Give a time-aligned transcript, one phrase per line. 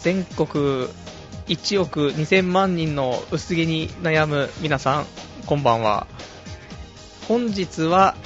[0.00, 0.88] 全国
[1.46, 5.06] 1億2000万人の薄毛に悩む皆さん、
[5.46, 6.06] こんばんは。
[7.26, 8.16] 本日は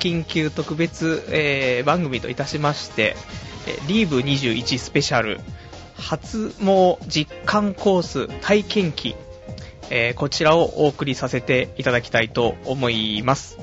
[0.00, 3.16] 緊急特別、えー、番組といたしまして、
[3.86, 5.40] リーブ21スペシャル
[5.96, 9.14] 初毛実感コース体験記、
[9.90, 13.58] えー、こちらをお送りさせていただきたいと思います。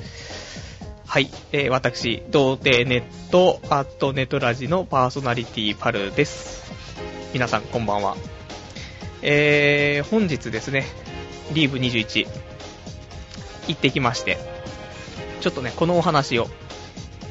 [1.06, 6.67] はい、えー、私、童貞ネット、アットネトラジのパーソナリティパルです。
[7.34, 8.16] 皆さん、こんばんは。
[9.22, 10.86] えー、本日ですね、
[11.54, 12.26] リーブ21、
[13.68, 14.38] 行ってきまして、
[15.42, 16.48] ちょっとね、このお話を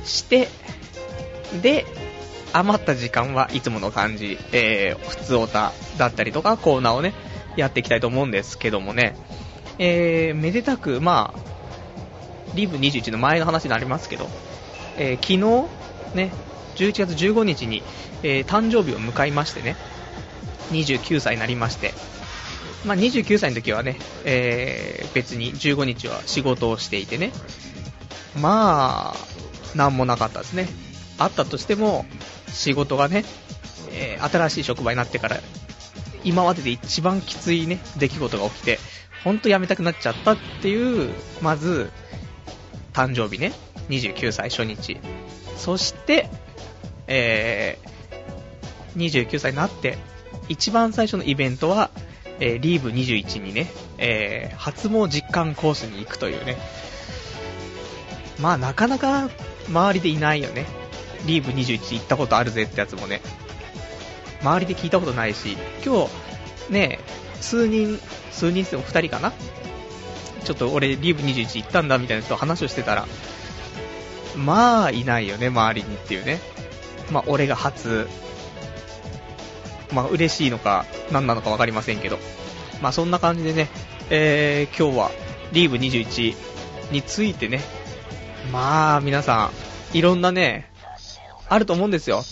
[0.05, 0.49] して、
[1.63, 1.87] で、
[2.53, 7.15] 余った時間はいつもの感じ、えー、普通オタだったりとか、コーナーをね、
[7.57, 9.17] やっていきたいと思うんですけどもね、
[9.79, 14.29] えー、めでたく、まあ、リーブ21の前の話になりますけど、
[14.99, 15.69] えー、昨
[16.15, 16.33] 日、ね、
[16.77, 17.83] 11月15日に、
[18.23, 19.77] えー、誕生日を迎えましてね、
[20.71, 21.93] 29歳になりまして、
[22.85, 27.33] まあ、29歳の時はね、えー、別に15日は仕事をしていてね、
[28.41, 30.69] まあ、なんもなかったですね。
[31.19, 32.05] あったとしても、
[32.49, 33.25] 仕事がね、
[33.91, 35.41] えー、新しい職場になってから、
[36.25, 38.79] 今までで一番きついね、出来事が起きて、
[39.25, 41.91] ほんと辞めたくなっちゃったっていう、まず、
[42.93, 43.53] 誕生日ね、
[43.89, 44.99] 29歳初日。
[45.57, 46.29] そして、
[47.07, 49.99] えー、29歳になって、
[50.49, 51.91] 一番最初のイベントは、
[52.41, 56.57] えー、リーブ21にね、えー、初詣実感コースに行くというね。
[58.39, 59.31] まあなかなか
[59.69, 60.67] 周りでいないよね。
[61.27, 63.21] リーブ21行ったことあるぜってやつもね。
[64.43, 66.07] 周りで聞いたことないし、今
[66.69, 67.01] 日、ね、
[67.41, 67.99] 数人、
[68.31, 69.33] 数人でも2人かな
[70.45, 73.07] ちょっと俺リーブ21行ったんだみたいな人と話をしてたら、
[74.37, 76.41] まあいないよね、周りにっていうね。
[77.11, 78.09] まあ俺が初、
[79.93, 82.19] まあ嬉しいのか何なのか分かりませんけど、
[82.81, 83.69] まあそんな感じでね、
[84.11, 85.11] えー、今日は
[85.53, 86.35] リーブ21
[86.93, 87.61] についてね、
[88.53, 89.51] まあ皆さ
[89.95, 90.71] ん、いろんなね、
[91.49, 92.23] あると思うんですよ。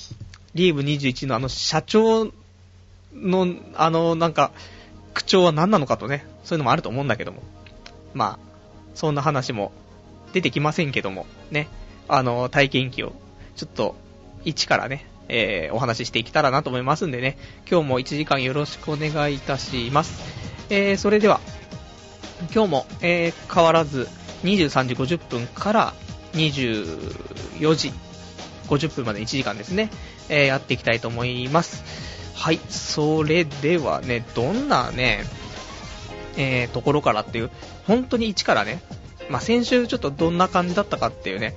[0.54, 2.32] リーブ21のあの社長
[3.14, 4.52] の、あのなんか、
[5.14, 7.42] 口調は何なのかとね、そういうのもあると思うんだけども。
[8.12, 8.38] まあ、
[8.94, 9.72] そんな話も
[10.32, 11.68] 出てきませんけども、ね、
[12.08, 13.12] あの、体験記を、
[13.56, 13.96] ちょっと、
[14.44, 17.36] 一からね、えー、お話ししていけたらなと思いますんでね、
[17.70, 20.22] 今日も1時間よろしくお願いいたします。
[20.70, 21.40] えー、それでは、
[22.52, 24.08] 今日も、えー、変わらず、
[24.44, 25.94] 23時50分から
[26.34, 27.92] 24時
[28.68, 29.90] 50分まで1時間ですね、
[30.28, 31.82] え、やっていきたいと思います。
[32.34, 35.24] はい、それではね、どんなね、
[36.36, 37.50] え、ところからっていう、
[37.86, 38.80] 本当に一からね、
[39.30, 41.54] まあ、先週ちょっとどんな感じだったかっていうね、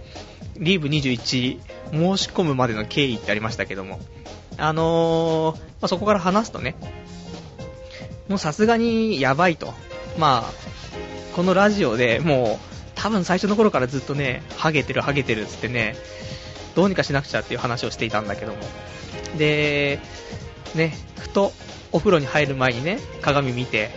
[0.59, 1.59] リーブ21
[1.91, 3.99] 申し込むまでの経緯ってありましたけども、
[4.57, 6.75] あのー、まあ、そこから話すとね、
[8.27, 9.73] もうさすがにやばいと。
[10.17, 10.53] まあ、
[11.35, 15.95] このラジオでもう、多分最初の頃からずっとね、ハゲてるハゲてるっつってね、
[16.75, 18.57] どうにかしなくちゃっていう話をしていたんだけども。
[19.37, 19.99] で、
[20.75, 21.53] ね、ふと
[21.91, 23.91] お風呂に入る前にね、鏡見て、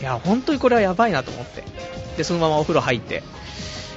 [0.00, 1.64] いや、本当にこれはやばいなと思って。
[2.16, 3.22] で、そのままお風呂入って。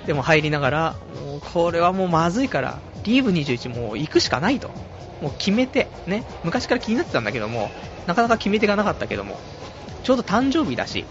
[0.10, 4.72] でも入りながら、もうこれはもうまずいから、リーブ21もう行くしかないと。
[5.22, 7.70] もう決めて、ね、昔から気になってたんだけども、
[8.08, 9.40] なかなか決め手がなかったけども、
[10.02, 11.06] ちょうど誕生日だし、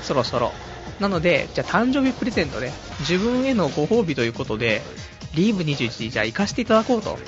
[0.00, 0.50] そろそろ。
[0.98, 4.80] なので、じゃあ誕生日プレゼントで、自分へのご褒美ということで、
[5.34, 7.18] リーブ21じゃあ行かせていただこうと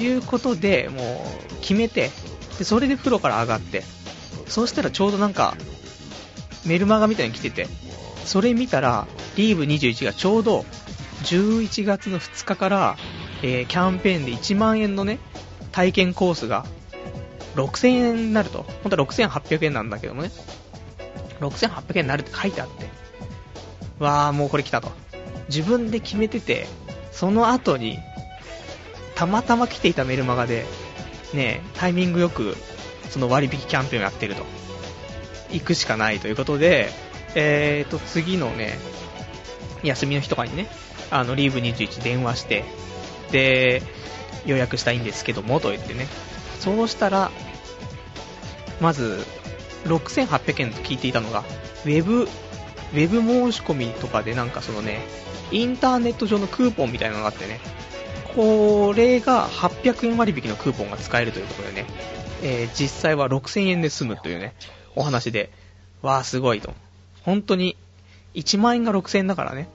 [0.00, 2.10] いうことで、もう決めて、
[2.58, 3.84] で、それで風呂から上がって、
[4.48, 5.54] そうしたらちょうどなんか、
[6.66, 7.68] メルマガみたいに来てて、
[8.28, 9.06] それ見たら、
[9.36, 10.66] リーブ21がちょうど
[11.24, 12.96] 11月の2日から、
[13.42, 15.18] えー、キャンペーンで1万円のね、
[15.72, 16.66] 体験コースが
[17.56, 18.64] 6000円になると。
[18.82, 20.30] 本当は6800円なんだけどもね。
[21.40, 22.90] 6800円になるって書いてあって。
[23.98, 24.92] わー、もうこれ来たと。
[25.48, 26.66] 自分で決めてて、
[27.10, 27.98] その後に、
[29.14, 30.66] たまたま来ていたメルマガで、
[31.32, 32.56] ね、タイミングよく、
[33.08, 34.44] その割引キャンペーンをやってると。
[35.50, 36.90] 行くしかないということで、
[37.34, 38.78] えーと、次のね、
[39.82, 40.68] 休みの日とかにね、
[41.10, 42.64] あの、リーブ21電話して、
[43.30, 43.82] で、
[44.46, 46.06] 予約したいんですけども、と言ってね。
[46.60, 47.30] そうしたら、
[48.80, 49.24] まず、
[49.84, 51.44] 6800円と聞いていたのが、
[51.84, 55.00] ウェブ、ウェブ申し込みとかでなんかそのね、
[55.50, 57.60] インターネット上のクーポンみたいなのがあってね、
[58.34, 61.86] これが800円割引のクーポンが使えるということでね、
[62.42, 64.54] えー、実際は6000円で済むというね、
[64.94, 65.50] お話で、
[66.02, 66.74] わーすごいと。
[67.28, 67.76] 本当に、
[68.32, 69.68] 1万円が6000円だからね。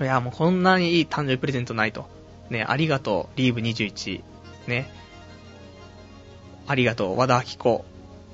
[0.00, 2.06] いや、もうこんなにいい誕生日プレゼントないと。
[2.50, 4.22] ね、ありがとう、リーブ21。
[4.68, 4.88] ね。
[6.68, 7.84] ありがとう、和田明子、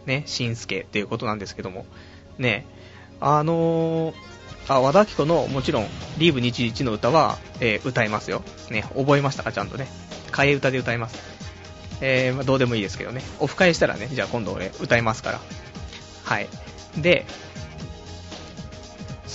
[0.05, 1.87] ね、しんすけっていうことなんですけども、
[2.37, 2.67] ね、
[3.19, 4.15] あのー、
[4.69, 5.87] あ、和田明子の、もちろん、
[6.19, 8.43] リーブ21の歌は、えー、歌いますよ。
[8.71, 9.89] ね、覚えましたか、ちゃんとね。
[10.33, 11.19] 替え歌で歌います。
[12.03, 13.23] えー、まあ、どうでもいいですけどね。
[13.41, 15.41] オフ会したらね、じゃあ今度俺歌いますから。
[16.25, 16.49] はい。
[16.99, 17.27] で、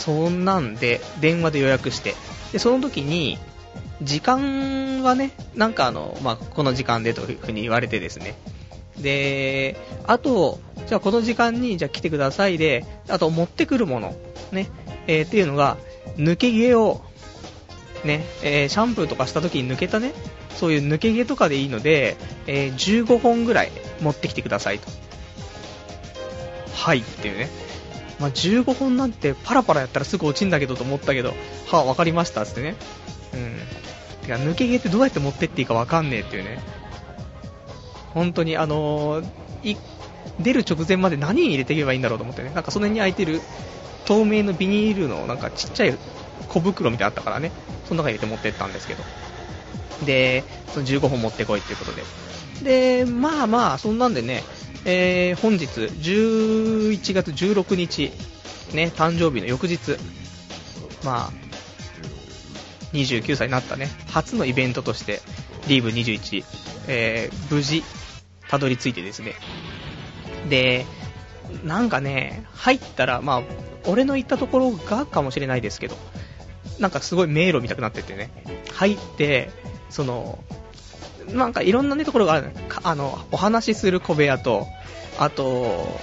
[0.02, 2.16] そんなんで、電話で予約して、
[2.52, 3.38] で、その時に、
[4.02, 8.34] 時間はね、なんかあの、まあ、この時間でというふうに言われてですね。
[8.98, 14.16] で、あと、じゃあこの時間に、じゃあ来てくださいで、あと持ってくるもの、
[14.52, 14.70] ね、
[15.06, 15.78] えー、っていうのが、
[16.18, 17.02] 抜け毛を、
[18.04, 20.14] ね、えー、シャンプーとかした時に抜けたね、
[20.56, 22.18] そういう抜け毛とかでいいので、
[22.48, 22.74] えー、
[23.06, 23.72] 15本ぐらい
[24.02, 24.90] 持ってきてくださいと。
[26.74, 27.50] はいっていうね。
[28.22, 31.34] まあ、15本なんてパラパラやったらすぐ落ちんだけどと思ったけど、
[31.68, 32.76] はあ、わかりましたってね。
[33.34, 34.22] うん。
[34.22, 36.60] てか、抜け毛ってどうやって持ってっていいかわかんねえっていうね。
[38.14, 39.78] 本当にあのー、
[40.40, 42.52] 出る直前まで何に入れていけばいいんだろうと思ってね。
[42.54, 43.42] なんかその辺に空いてる
[44.06, 45.98] 透明のビニールのなんかちっちゃい
[46.48, 47.52] 小袋みたいなあったからね。
[47.88, 49.04] その中に入れて持ってったんですけど。
[50.06, 50.44] で、
[50.74, 52.04] その15本持ってこいっていうことで。
[53.04, 54.44] で、まあまあ、そんなんでね、
[54.86, 58.12] えー、本日11月16日、
[58.74, 59.98] ね、誕生日の翌日、
[61.04, 61.32] まあ、
[62.94, 65.22] 29歳になったね、初のイベントとして、
[65.68, 66.44] リーブ21、
[66.88, 67.84] えー、無事、
[68.48, 69.36] たどり着いてですね。
[70.50, 70.86] で、
[71.64, 73.42] なんかね、入ったら、まあ、
[73.86, 75.96] 俺の行ったところがかもしれないですけど、
[76.80, 78.32] なんかすごい迷路見たくなっててね、
[78.74, 79.52] 入って、
[79.90, 80.44] その、
[81.30, 82.52] なんかいろんなね、ところがある。
[82.84, 84.68] あの、お話しする小部屋と、
[85.18, 86.00] あと、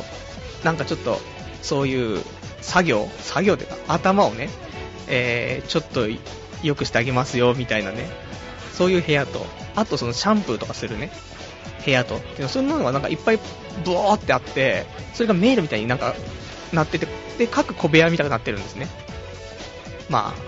[0.64, 1.20] なんかちょっと、
[1.62, 2.22] そういう
[2.60, 4.48] 作業、作業でか、頭をね、
[5.08, 6.06] えー、ちょっと
[6.62, 8.08] 良くしてあげますよ、みたいなね、
[8.72, 9.44] そういう部屋と、
[9.74, 11.10] あとそのシャンプーとかするね、
[11.84, 13.38] 部屋と、そういうのがなんかいっぱい
[13.84, 16.14] ブワーってあって、それが迷路みたいになんか
[16.72, 17.06] なってて、
[17.38, 18.88] で、各小部屋みたいになってるんですね。
[20.08, 20.47] まあ、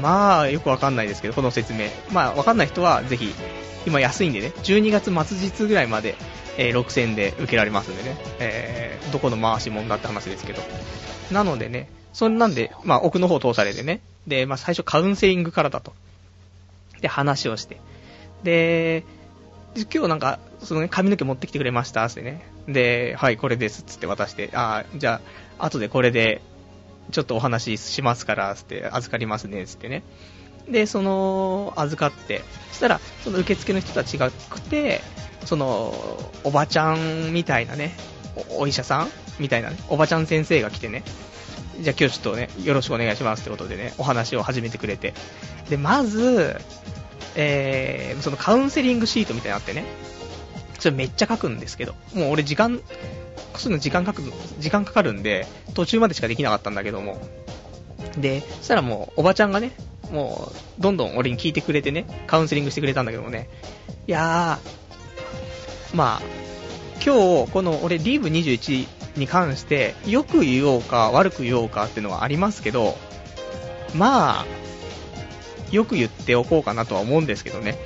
[0.00, 1.88] まあ、よくわかんないですけど、この説明。
[2.12, 3.32] まあ、わかんない人はぜひ、
[3.86, 6.14] 今安いんでね、12月末日ぐらいまで、
[6.56, 10.62] えー、6000円で受けられますんでね、えー、どこの回しもんだって話ですけど。
[11.30, 15.92] なのでね、そんなんで、まあ、奥の方通されてね、で、まあ、最初カウンセリングからだと。
[17.00, 17.78] で、話をして。
[18.42, 19.04] で、
[19.74, 22.42] 今日なんか、そのね、髪の毛持ってきてくれましたってね。
[22.68, 25.20] で、はい、これです、つって渡して、ああ、じゃ
[25.58, 26.42] あ、後でこれで、
[27.10, 30.02] ちょっとお話ししますから、つって、預かりますね、つってね。
[30.68, 35.00] で、その、預かって、そしたら、その受付の人たちがくて、
[35.44, 35.92] その、
[36.44, 37.96] おばちゃんみたいなね、
[38.50, 39.08] お医者さん？
[39.38, 41.02] みたいなね、おばちゃん先生が来てね、
[41.80, 45.14] じゃあ今日ちょっとね、よろしくお願いしますってことでね、お話を始めてくれて。
[45.68, 46.56] で、まず、
[47.34, 49.84] えー、そのカウンセリングシートみたいなのあってね、
[50.78, 52.80] それめっちゃ書くんですけど、もう俺時間、
[53.56, 54.22] そういうの時間かく、
[54.58, 57.20] 時間かかるんで、途中までしかできなかったんだけども。
[58.18, 59.72] で、そしたらもう、おばちゃんがね、
[60.10, 63.48] もう、どんどん俺に聞いてくれてね、カウンセリングしてくれたんだけどもね、
[64.06, 66.22] いやー、まあ、
[67.04, 68.86] 今日、この俺、リーブ21
[69.16, 72.96] に関して、よく言おうか、悪く言おうかっていうのはありますけど、
[73.94, 74.46] まあ、
[75.70, 77.78] よく言っておこうかなとは思うんですけどね。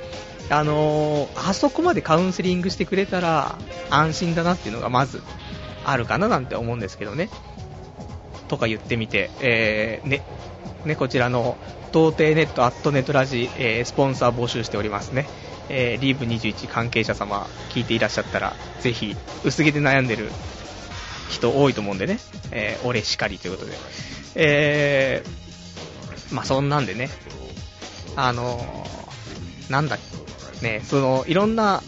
[0.49, 3.57] あのー、あそこまでカウンセリングしてくれたら
[3.89, 5.21] 安心だなっていうのがまず
[5.85, 7.29] あるかななんて思うんですけどね。
[8.47, 10.23] とか言ってみて、えー、ね、
[10.85, 11.57] ね、こちらの、
[11.91, 15.27] 童貞ネットアットネットラジ、えー、スポンサー募集しておりますね。
[15.69, 20.29] えー、リーブ21関係者様、聞いていらっしゃったら、ぜひ、薄毛で悩んでる
[21.29, 22.19] 人多いと思うんでね、
[22.51, 23.77] えー、俺しかりということで。
[24.35, 27.09] えー、まあそんなんでね、
[28.15, 30.26] あのー、なんだっけ
[30.61, 31.81] ね、その、いろんな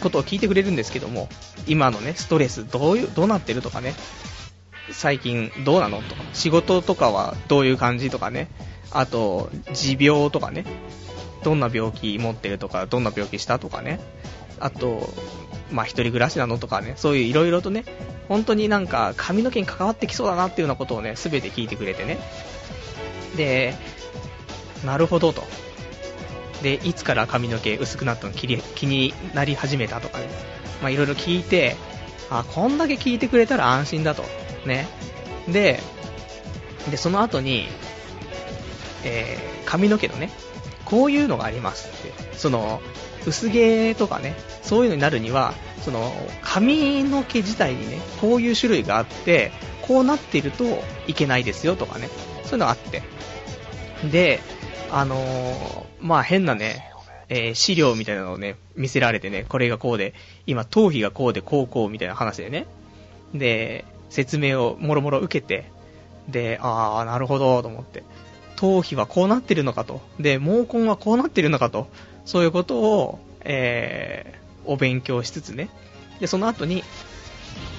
[0.00, 1.28] ことを聞いてくれるんですけども、
[1.66, 3.94] 今のね、ストレス、どういう、どうなってるとかね、
[4.92, 8.48] 最近どうなのとか、仕事とかはどういう感じとかね、
[8.90, 10.64] あと、持病とかね、
[11.44, 14.00] どんな病気持ってるとか、どんな病気したとかね、
[14.58, 15.12] あと、
[15.70, 17.84] まあ、一人暮らしなのとかね、そういういろいろとね、
[18.28, 22.18] 本当になんか髪の毛に関わってきそうだなっていうようなことをね、すべて聞いてくれてね。
[23.36, 23.74] で、
[24.84, 25.44] なるほどと。
[26.62, 28.46] で、いつから髪の毛薄くなったの気
[28.86, 30.28] になり始めたとかね、
[30.82, 31.76] まあいろいろ聞いて、
[32.30, 34.24] あ、こんだけ聞いてくれたら安心だと。
[34.66, 34.86] ね。
[35.48, 35.80] で、
[36.90, 37.66] で、その後に、
[39.04, 40.30] えー、髪の毛のね、
[40.84, 42.38] こういうのがありますって。
[42.38, 42.80] その、
[43.26, 46.12] 薄毛とかね、そういうのになるには、その、
[46.42, 49.52] 髪の毛自体にね、こういう種類があって、
[49.82, 50.64] こうなっていると
[51.06, 52.08] いけないですよとかね、
[52.44, 53.02] そういうのがあって。
[54.10, 54.40] で、
[54.90, 56.90] あのー、まあ変なね、
[57.28, 60.14] えー資料みたいなのをね、見せられてね、これがこうで、
[60.46, 62.66] 今、頭皮がこうで、こうこうみたいな話でね。
[63.34, 65.70] で、説明をもろもろ受けて、
[66.28, 68.02] で、あー、なるほど、と思って。
[68.56, 70.00] 頭皮はこうなってるのかと。
[70.18, 71.88] で、毛根はこうなってるのかと。
[72.24, 75.70] そういうことを、えー、お勉強しつつね。
[76.20, 76.84] で、その後に、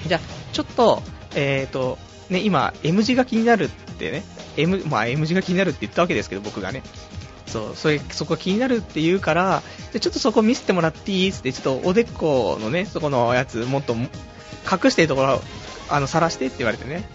[0.06, 0.20] じゃあ、
[0.52, 1.02] ちょっと、
[1.34, 1.98] えーと、
[2.30, 4.24] ね、今、M 字が気になるってね、
[4.56, 6.82] M、まあ M 字が気になるって言ったわけですけど、僕がね。
[7.52, 11.28] そう、それ、そこ気になるって言うから、じゃあちょっとそこ見せてもらっていい？
[11.28, 15.42] って、ちょっとおでこのね、そこのやつ、もっと隠してるところ、
[15.90, 17.08] あの、晒してって言われてね。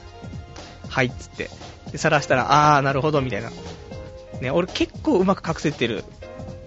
[0.90, 1.50] はいっつって。
[1.92, 3.52] で、晒したら、あー、なるほど、みたいな。
[4.42, 6.04] ね、俺結構うまく隠せてる、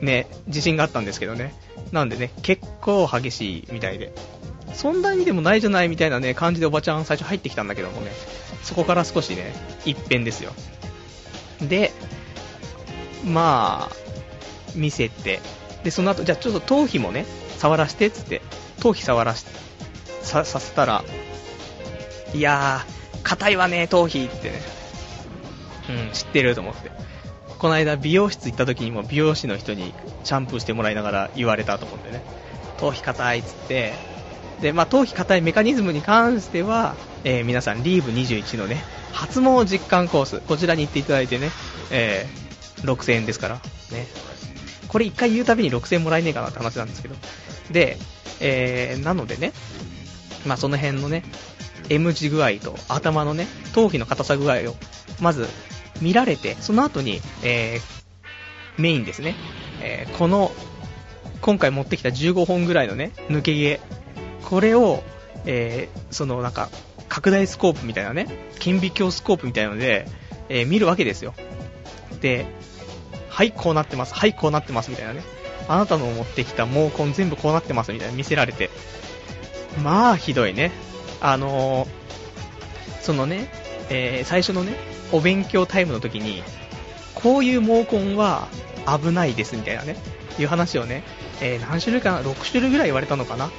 [0.01, 1.55] ね、自信があったんですけどね。
[1.93, 4.13] なんでね、結構激しいみたいで。
[4.75, 8.13] そんなにでもないじゃないみたいなね、感じでおばちゃん最初入ってきたんだけどもね、
[8.63, 9.53] そこから少しね、
[9.85, 10.53] 一変ですよ。
[11.61, 11.93] で、
[13.25, 13.97] まあ、
[14.75, 15.41] 見せて、
[15.85, 17.27] で、その後、じゃあちょっと頭皮もね、
[17.59, 18.43] 触らしてっつって、
[18.81, 19.45] 頭皮触らし、
[20.23, 21.05] さ、させたら、
[22.35, 24.63] いやー、硬いわね、頭皮ってね、
[26.07, 26.91] うん、知ってると思って。
[27.59, 29.93] この間美容室行った時にも美容師の人に
[30.25, 32.23] シャンプーしてもらいながら言われたと思ってね。
[32.79, 33.93] 頭皮硬いっつって、
[34.63, 41.51] で、まあ、頭皮硬いメカニズムに関しては、えー皆さん、リーブ21のね、発毛実感コース、こちらに行っていただいてね、
[41.91, 42.50] えー
[42.83, 43.55] 6000円ですから、
[43.91, 44.07] ね。
[44.89, 47.15] これ一回言うたびに6000円もらえねえかなって話なんですけど。
[47.71, 47.97] で、
[48.41, 49.53] えーなのでね、
[50.47, 51.23] まあ、その辺のね、
[51.89, 54.77] M 字具合と頭のね、頭皮の硬さ具合を、
[55.21, 55.47] まず
[56.01, 58.01] 見られて、その後に、えー
[58.79, 59.35] メインですね、
[59.83, 60.53] えーこの、
[61.41, 63.81] 今回持ってきた15本ぐらいのね、抜け毛、
[64.45, 65.03] これを、
[65.47, 66.69] えーそのなんか、
[67.09, 68.27] 拡大スコープみたいなね、
[68.59, 70.07] 顕微鏡スコープみたいなので、
[70.49, 71.35] えー見るわけですよ。
[72.21, 72.47] で、
[73.31, 75.23] はい、こうなってます、はい、こうなってます、みたいなね。
[75.69, 78.71] あなたの持ってきた毛根全部こうなってます、みたいな見せられて。
[79.83, 80.73] まあ、ひどいね。
[81.21, 81.89] あのー
[83.01, 83.49] そのね、
[83.89, 84.75] えー最初のね、
[85.13, 86.43] お勉強タイムの時に、
[87.15, 88.49] こういう毛根は
[88.87, 89.97] 危ないです、みたいなね、
[90.39, 91.03] いう話をね、
[91.41, 93.51] えー何種類かな、6種類ぐらい言われたのかな。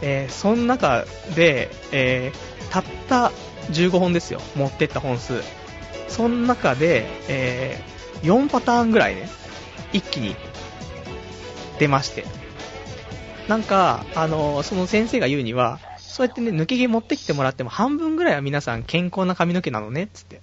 [0.00, 3.32] えーその中で、えーたった
[3.70, 5.42] 15本ですよ、持ってった本数。
[6.08, 9.28] その中で、えー4パターンぐらいね、
[9.92, 10.36] 一気に
[11.78, 12.24] 出まして。
[13.48, 20.42] なんか、あのその先生が言うには、そうやってね、抜け毛持ってきてもらっても半分ぐらいは皆さん健康な髪の毛なのね、つって。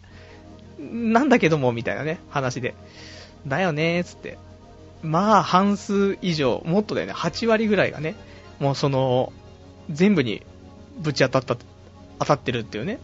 [0.80, 2.76] なんだけども、みたいなね、話で。
[3.46, 4.38] だよね、つって。
[5.04, 8.16] まあ、半数以上、もっとだよね、8割ぐらいがね、
[8.60, 9.34] もうその、
[9.90, 10.42] 全部に
[10.98, 11.58] ぶち当たった、
[12.20, 13.00] 当たってるっていうね、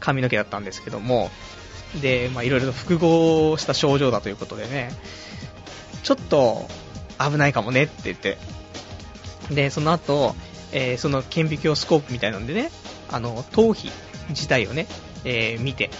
[0.00, 1.30] 髪の毛だったんですけども、
[2.00, 4.90] で、まあいろいろ複合した症状だということでね、
[6.02, 6.68] ちょっと
[7.18, 8.38] 危ないかもねって言って、
[9.50, 10.34] で、その後、
[10.72, 12.70] えーその顕微鏡スコープみたいなんでね、
[13.10, 13.90] あの、頭皮
[14.30, 14.86] 自体をね、
[15.24, 15.90] えー見て、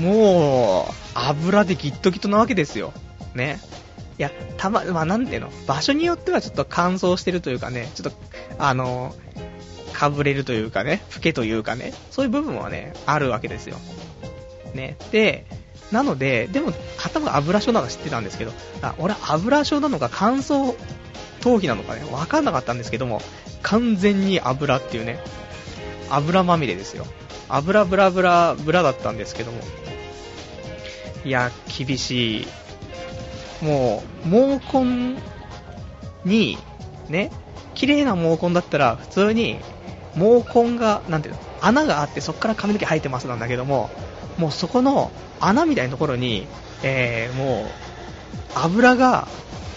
[0.00, 2.92] もう、油でギットギットなわけですよ。
[3.34, 3.60] ね。
[4.18, 8.16] いや、たま、まあ、なんていうの、場所によってはちょっと乾燥してるというかね、ちょっと、
[8.58, 9.14] あの、
[9.92, 13.76] かぶれるというかね、老けというかね、そういう部分はね、あるわけですよ。
[14.74, 14.96] ね。
[15.10, 15.46] で、
[15.90, 16.72] なので、でも、
[17.04, 20.74] 頭が油症なのは知ってたんですけど、あ、俺油症なのか乾燥
[21.40, 23.20] 頭皮なのかね、わかんなかったんですけども、
[23.62, 25.18] 完全に油っていうね、
[26.10, 27.06] 油まみれですよ。
[27.48, 29.60] 油ブラブラブラだったんですけども、
[31.24, 32.46] いや、厳しい。
[33.62, 35.16] もう、毛根
[36.24, 36.58] に、
[37.08, 37.30] ね、
[37.74, 39.58] 綺麗な毛根だったら、普通に、
[40.14, 43.90] 毛根が、なんていうの、穴があって、そこから髪の毛生えてますなんだけども、
[44.38, 45.10] もうそこの
[45.40, 46.46] 穴みたいなところに、
[46.82, 47.66] えー、もう、
[48.54, 49.28] 油が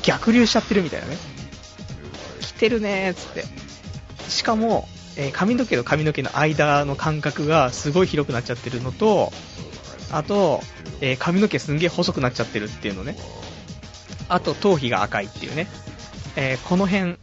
[0.04, 1.18] 逆流しちゃってるみたいなね。
[2.42, 3.46] 来てるねーっつって。
[4.30, 9.32] しかも、えー髪の毛と髪の毛の間の間隔がすごい広くなっちゃってるのと、
[10.12, 10.62] あと、
[11.02, 13.18] えー髪の毛すんげえ細くなっちゃってるっていうのね。
[14.30, 15.68] あと、頭皮が赤いっていうね。
[16.36, 17.18] えーこの辺、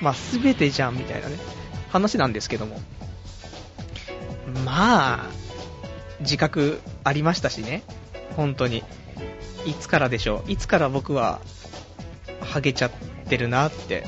[0.00, 1.36] まあ、すべてじゃんみたいなね、
[1.90, 2.80] 話なんですけども。
[4.64, 5.30] まあ、
[6.24, 7.82] 自覚ありましたしね。
[8.36, 8.82] 本当に。
[9.66, 10.50] いつからでしょう。
[10.50, 11.40] いつから僕は、
[12.40, 12.90] ハゲちゃっ
[13.28, 14.04] てるなって、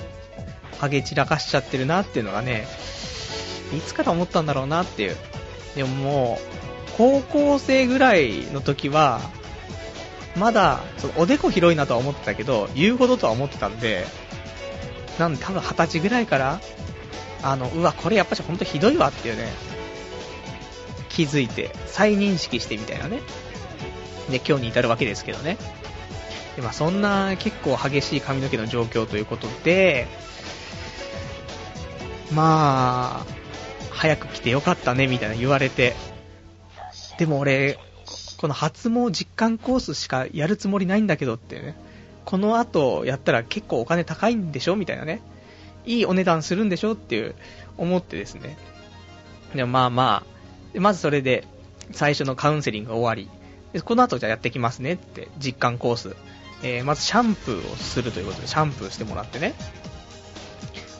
[0.78, 2.66] ハゲ散らかしちゃってるなっていうのがね、
[3.76, 5.16] いつから思ったんだろうなっていう。
[5.74, 9.20] でももう、高校生ぐらいの時は、
[10.36, 14.06] まだ、そのおでこ広いなとは思ってたけど、言うほどとは思ってたんで、
[15.18, 16.60] なんで多分二十歳ぐらいから、
[17.42, 19.48] あの、うわ、これやっぱし本当ひどいわっていうね、
[21.16, 23.22] 気づいて、再認識してみたいなね。
[24.28, 25.56] で、今日に至るわけですけどね。
[26.56, 30.06] で、まあ、そんな結構激しい髪の毛の状況ということで、
[32.34, 33.26] まあ、
[33.92, 35.96] 早く来てよかったねみたいな言われて、
[37.16, 37.78] でも俺、
[38.36, 41.76] この発毛実感コースしかやるつもりないんだけどってね、
[42.26, 45.22] この後やったら結構お金高いんでしょみたいなね、
[45.86, 47.34] いいお値段するんでしょっていう
[47.78, 48.58] 思ってですね。
[49.54, 50.35] でもまあまあ、
[50.76, 51.42] でまずそれで
[51.92, 53.30] 最初のカウンセリングが終わり、
[53.72, 56.14] でこの後じゃあやってきますねって実感コース。
[56.62, 59.54] えー、まずシャンプーをするということでシャンプーしてもらってね。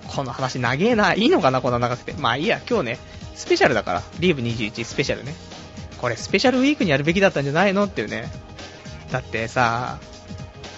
[0.09, 1.13] この話長えな。
[1.13, 2.15] いいのかなこんな長くて。
[2.15, 2.99] まあいいや、今日ね、
[3.35, 4.03] スペシャルだから。
[4.19, 5.35] リーブ21スペシャルね。
[5.99, 8.31] これスペシャルウィークにやるべきだったんじゃないのっていうね。
[9.13, 9.99] だってさ、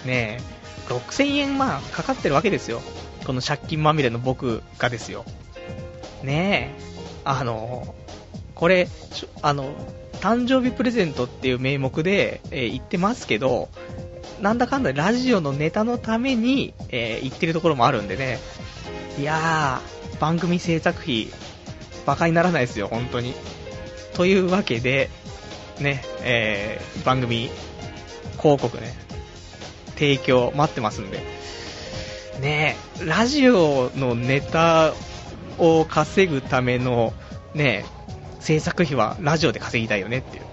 [0.03, 0.41] ね
[0.89, 2.81] え、6000円まあかかってるわけですよ。
[3.25, 5.23] この借金まみれの僕がですよ。
[6.21, 6.81] ねえ、
[7.23, 7.95] あの、
[8.59, 8.89] これ、
[9.41, 9.73] あの、
[10.19, 13.69] 誕生日プレゼントっていう名目で、えー、言ってますけど、
[14.41, 18.37] なんだかんだラジオのネタのために、えー、言ってるところもあるんでね。
[19.17, 21.29] いやー、番組制作費、
[22.03, 23.33] 馬鹿にならないですよ、本当に。
[24.13, 25.09] というわけで、
[25.79, 27.49] ね、えー、番組、
[28.41, 28.93] 広告ね、
[29.95, 31.23] 提供待ってますんで。
[32.41, 32.75] ね
[33.05, 34.93] ラジオのネタ
[35.57, 37.13] を稼ぐための、
[37.53, 37.85] ね
[38.39, 40.43] 制作費はラジオで稼ぎたいよねっていう。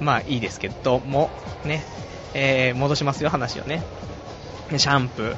[0.00, 1.30] まあいいですけども、
[1.64, 1.84] ね、
[2.34, 3.82] えー、戻しますよ、話をね。
[4.76, 5.34] シャンプ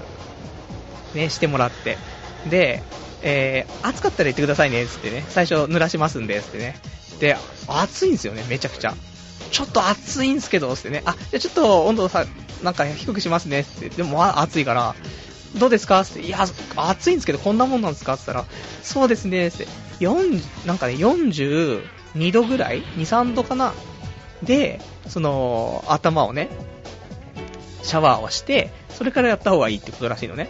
[1.15, 1.99] ー、ね、してもらって。
[2.49, 2.83] で、
[3.23, 5.25] えー、暑かったら言ってくださいね、つってね。
[5.29, 6.77] 最初濡らしますんで、つってね。
[7.21, 7.37] で、
[7.69, 8.95] 暑いんですよね、めちゃくちゃ。
[9.51, 11.03] ちょっと暑いんすけど、つってね。
[11.05, 12.27] あ、じゃちょっと温度さ、
[12.63, 13.89] なんか低くしますね、つって。
[13.91, 14.95] でも、暑いから、
[15.57, 16.05] どうですか？
[16.05, 16.21] つって。
[16.23, 18.15] いや、暑いんですけど、こんなもんなんですか？
[18.15, 18.49] って言ったら、
[18.83, 19.69] そうですね、つって。
[20.07, 23.73] 4、なんかね、42度ぐらい ?2、3度かな？
[24.43, 26.49] で、その、頭をね、
[27.83, 30.49] シャワーをして、それからやった方がいいってことらしいのね。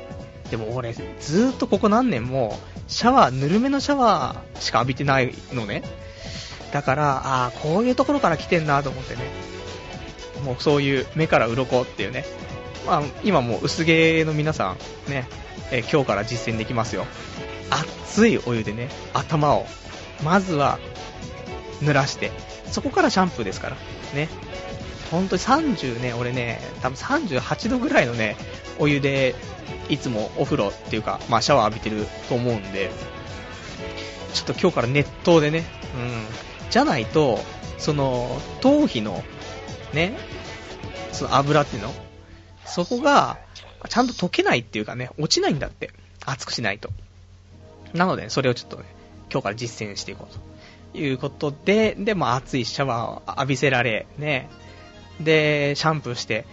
[0.50, 5.82] でも俺、ずーっとここ何年も、シャワー、ぬるめのシャワーしか浴びてないのね。
[6.73, 9.23] だから、ああ、こういうところから来てんなと思ってね。
[10.45, 12.25] もうそういう目から鱗っていうね。
[12.86, 15.28] まあ、今もう薄毛の皆さん、ね、
[15.71, 17.06] え、今日から実践できますよ。
[17.73, 19.67] 熱いお湯でね、頭を、
[20.23, 20.78] まずは、
[21.82, 22.30] 濡らして、
[22.71, 23.76] そこからシャンプーですから、
[24.15, 24.28] ね。
[25.11, 28.37] 本当に30ね、俺ね、多分38度ぐらいのね、
[28.78, 29.35] お湯で、
[29.89, 32.91] いつもお風呂っていうか、まあシャワー浴びてると思うんで、
[34.32, 36.71] ちょっと今日から熱湯でね、うん。
[36.71, 37.41] じゃないと、
[37.78, 39.23] その、頭皮の、
[39.93, 40.17] ね、
[41.13, 41.93] その油っていうの
[42.65, 43.39] そこが、
[43.89, 45.91] ちゃんと溶けないっていうかね、落ちないんだって。
[46.25, 46.91] 熱くしないと。
[47.95, 48.85] なので、それをちょっとね、
[49.31, 50.35] 今日から実践していこう
[50.95, 54.49] ということで、で、も熱いシャワーを浴びせられ、ね、
[55.21, 56.47] で、シャンプーして、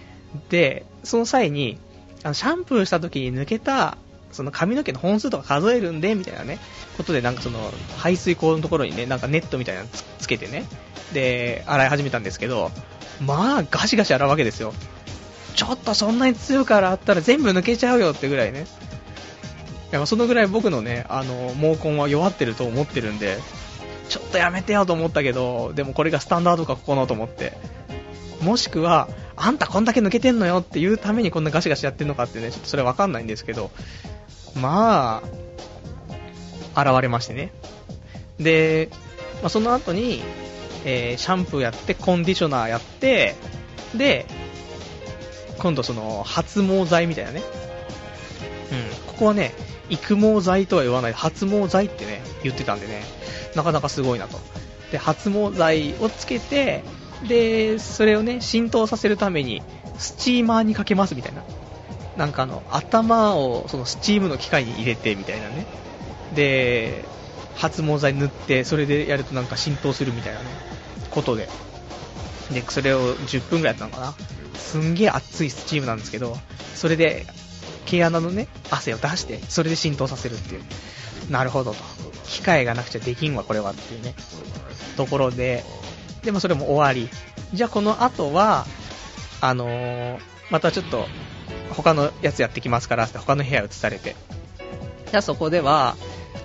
[0.49, 1.79] で、その際に、
[2.23, 3.97] あのシャンプーした時に抜けた、
[4.31, 6.59] その髪の毛の本数とか数えるんで、みたいなね、
[6.97, 10.65] ことで、なんかその、排水口のところにね、なんかネットみたいなのつつけてね、
[11.13, 12.71] で、洗い始めたんですけど、
[13.21, 14.73] まあ、ガシガシ洗うわけですよ。
[15.55, 18.65] ちょっとそんなに強いからあったら全部抜けちゃうよってぐらいね。
[19.91, 23.37] やそのぐらい僕のね、あの、毛根は弱ってると思ってるんで、
[24.07, 27.53] ちょっとやめてよと思ったけど、でもこれがスタンダードかここのと思って。
[28.41, 33.71] もしくは、あんたこんだけ抜けてんのよっていうためにこんなガシガシやってんのかってね、ちょっとそれわかんないんですけど、
[34.55, 35.21] ま
[36.75, 37.51] あ、現れましてね。
[38.39, 38.89] で、
[39.41, 40.21] まあ、その後に、
[40.85, 43.35] えー、シャンプーやって、コンディショナーやって、
[43.95, 44.25] で、
[45.57, 47.41] 今度その、発毛剤みたいなね。
[48.71, 49.53] うん、ここはね、
[49.89, 53.03] 育毛剤とは言わない、発毛剤ってね、言ってたんでね、
[53.55, 54.39] なかなかすごいなと。
[54.91, 56.83] で、発毛剤をつけて、
[57.27, 59.61] で、それをね、浸透させるために、
[59.97, 61.43] スチーマーにかけますみたいな。
[62.15, 65.65] なんかあの、頭をそのスチームの機械に入れてみたいなね。
[66.33, 67.05] で、
[67.55, 70.45] 発毛剤塗って、それでやるとなんか浸透するみたいなね、
[71.11, 71.49] ことで。
[72.51, 74.13] で、それを10分ぐらいやったのかな。
[74.57, 76.37] すんげえ熱いスチームなんですけど、
[76.75, 77.25] それで、
[77.89, 80.61] 毛穴のね、汗を出して、それで浸透させるっていう。
[81.31, 81.77] なるほどと。
[82.25, 84.13] 機械がなくちゃできんわ、これはっていうね。
[84.97, 85.63] ところで、
[86.23, 87.09] でもそれも終わり。
[87.53, 88.65] じゃあこの後は、
[89.41, 91.07] あのー、またちょっと、
[91.71, 94.15] 他のやつやってきますからって他の部屋移されて。
[95.09, 95.95] じゃあそこでは、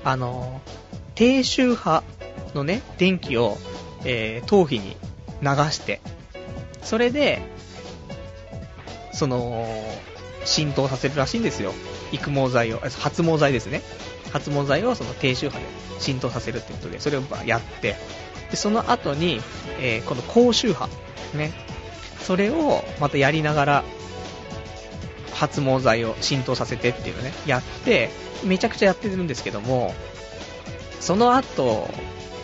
[0.04, 0.70] あのー、
[1.14, 2.02] 低周波
[2.54, 3.58] のね、電気を、
[4.04, 4.96] えー、頭皮に
[5.42, 6.00] 流して、
[6.82, 7.42] それで、
[9.12, 9.66] その、
[10.44, 11.72] 浸透させるらしいんですよ。
[12.12, 13.82] 育毛剤を、発毛剤ですね。
[14.32, 15.64] 発毛剤をその低周波で
[16.00, 17.96] 浸透させるってことで、それをやって、
[18.50, 19.40] で、その後に、
[19.80, 20.88] えー、この高周波、
[21.34, 21.52] ね。
[22.20, 23.84] それをまたやりながら、
[25.32, 28.10] 発毛剤を浸透させてっていうのね、やって、
[28.44, 29.94] めちゃくちゃやってるんですけども、
[31.00, 31.88] その後、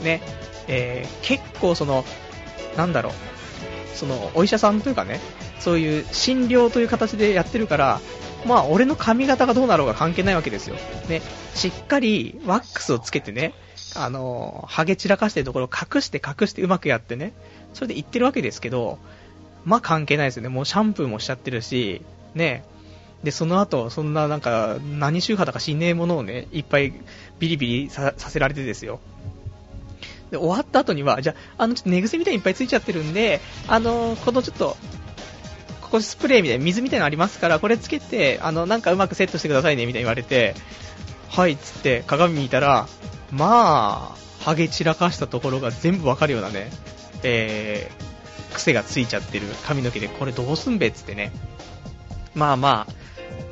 [0.03, 0.21] ね、
[0.69, 2.05] えー、結構その、
[2.77, 3.13] なんだろう、
[3.95, 5.21] その、お医者さんというかね、
[5.61, 8.01] そういう診療という形でやってるから、
[8.46, 10.77] まあ、俺の髪型がどうなろうが関係ないわけですよ。
[11.09, 11.20] ね、
[11.55, 13.53] しっかりワックスをつけてね、
[13.94, 17.33] あの、ハゲ散らかしてるところを隠して隠してうまくやってね、
[17.75, 18.99] それで言ってるわけですけど、
[19.64, 20.49] まあ関係ないですよね。
[20.49, 22.03] もうシャンプーもしちゃってるし、
[22.35, 22.64] ね。
[23.23, 26.94] で、その後、そんななんか、何宗派だかしねえものをね、いっぱい
[27.38, 29.01] ビリビリさせられてですよ。
[30.31, 34.77] で、終わった後には、じゃあ、あの、ちょっと寝癖みたいにいっぱいついちゃってるんで、あの、このちょっと、
[35.90, 40.55] ここスプレーみたいな、水みたいなのありますから、これつけて、あの、なんかうまくセットしてくださいね、みたいに言われて、
[41.29, 42.87] はいっつって鏡見たら、
[43.33, 46.70] まあ、ハゲ散らかしたところが全部わかるようなね、
[47.24, 51.33] えー、癖がついちゃってる髪の毛で、これどうすんべっつってね。
[52.35, 52.92] まあまあ、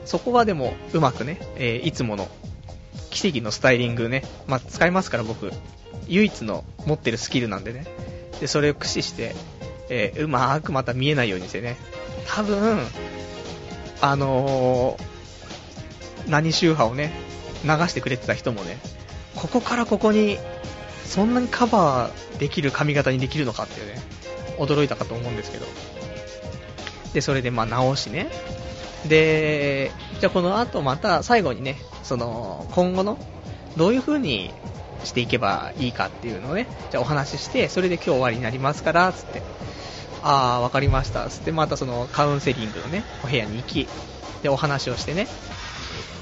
[0.04, 2.28] そこはでも、うまくね、えー、いつもの、
[3.10, 5.50] 奇跡のスタイリングね、まあ使いますから僕、
[6.06, 7.84] 唯一の持ってるスキルなんでね。
[8.40, 9.34] で、それを駆使して、
[9.88, 11.76] えー、うまくまた見えないようにしてね。
[12.28, 12.80] 多分、
[14.00, 17.12] あのー、何宗派をね、
[17.64, 18.78] 流してくれてた人もね、
[19.34, 20.38] ここからここに、
[21.04, 24.00] そんなにカバーできる髪型にできるのかっていうね、
[24.58, 25.66] 驚いたかと思うんですけど。
[27.14, 28.28] で、それでまあ直しね。
[29.08, 33.18] で、じゃあこの後また最後にね、その、今後の、
[33.76, 34.52] どういう風に
[35.04, 39.42] していけばいいかっていうのをね、じゃあお話しして、それで今日終わりになりますから、つって。
[40.28, 41.26] ああ、わかりました。
[41.30, 43.88] つってまたそのカウンセリングのね、お部屋に行き、
[44.42, 45.26] で、お話をしてね。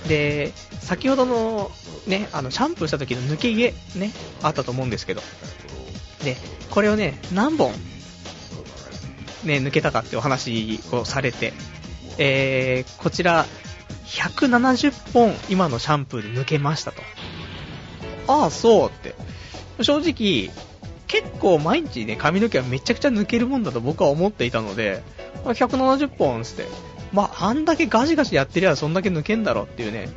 [0.06, 1.72] で、先ほどの
[2.06, 5.22] ね、あの、シャンプーした時の抜け毛ね、あったと思うんですけど。
[6.22, 6.36] で、
[6.70, 7.72] これをね、何本、
[9.42, 11.52] ね、抜けたかってお話をされて、
[12.16, 13.44] えー、こちら、
[14.04, 17.02] 170本今のシャンプーで抜けましたと。
[18.28, 19.16] ああ、そうって。
[19.82, 20.54] 正直、
[21.06, 25.02] 結構毎日ね、髪の毛はめちゃくちゃ抜けるもんだと僕は思っていたので、
[25.44, 26.66] 170本つって、
[27.12, 30.08] まあ、あんだけガジガジやってりゃそんだけ抜けんだろっていうね、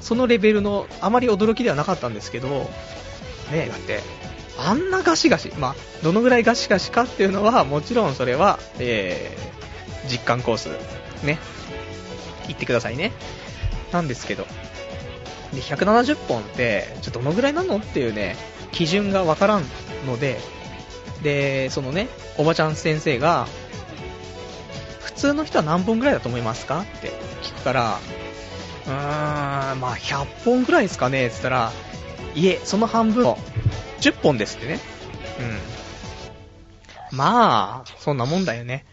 [0.00, 2.48] そのレベルのあまり驚きではなかったんですけど、
[3.50, 4.00] ねだって、
[4.58, 10.68] あんなガシガシ、まあ、どのぐらいガシガシかっていうのは、もちろんそれは、えー、実感コース、
[11.24, 11.38] ね、
[12.46, 13.12] 言ってくださいね。
[13.92, 14.46] なんですけど、
[15.54, 18.36] で、170本って、ちょどのぐらいなのっていうね、
[18.72, 19.64] 基準がわからん
[20.06, 20.40] ので、
[21.22, 23.46] で、そのね、おばちゃん先生が、
[25.00, 27.12] 普通の人は何本ぐらいだと思いますかって
[27.42, 27.98] 聞くから、
[28.86, 31.72] うーん、まあ100本ぐらいですかねって言ったら、
[32.34, 33.34] いえ、その半分、
[34.00, 34.80] 10本ですってね。
[37.12, 37.16] うん。
[37.16, 38.84] まあ、そんなもんだよね。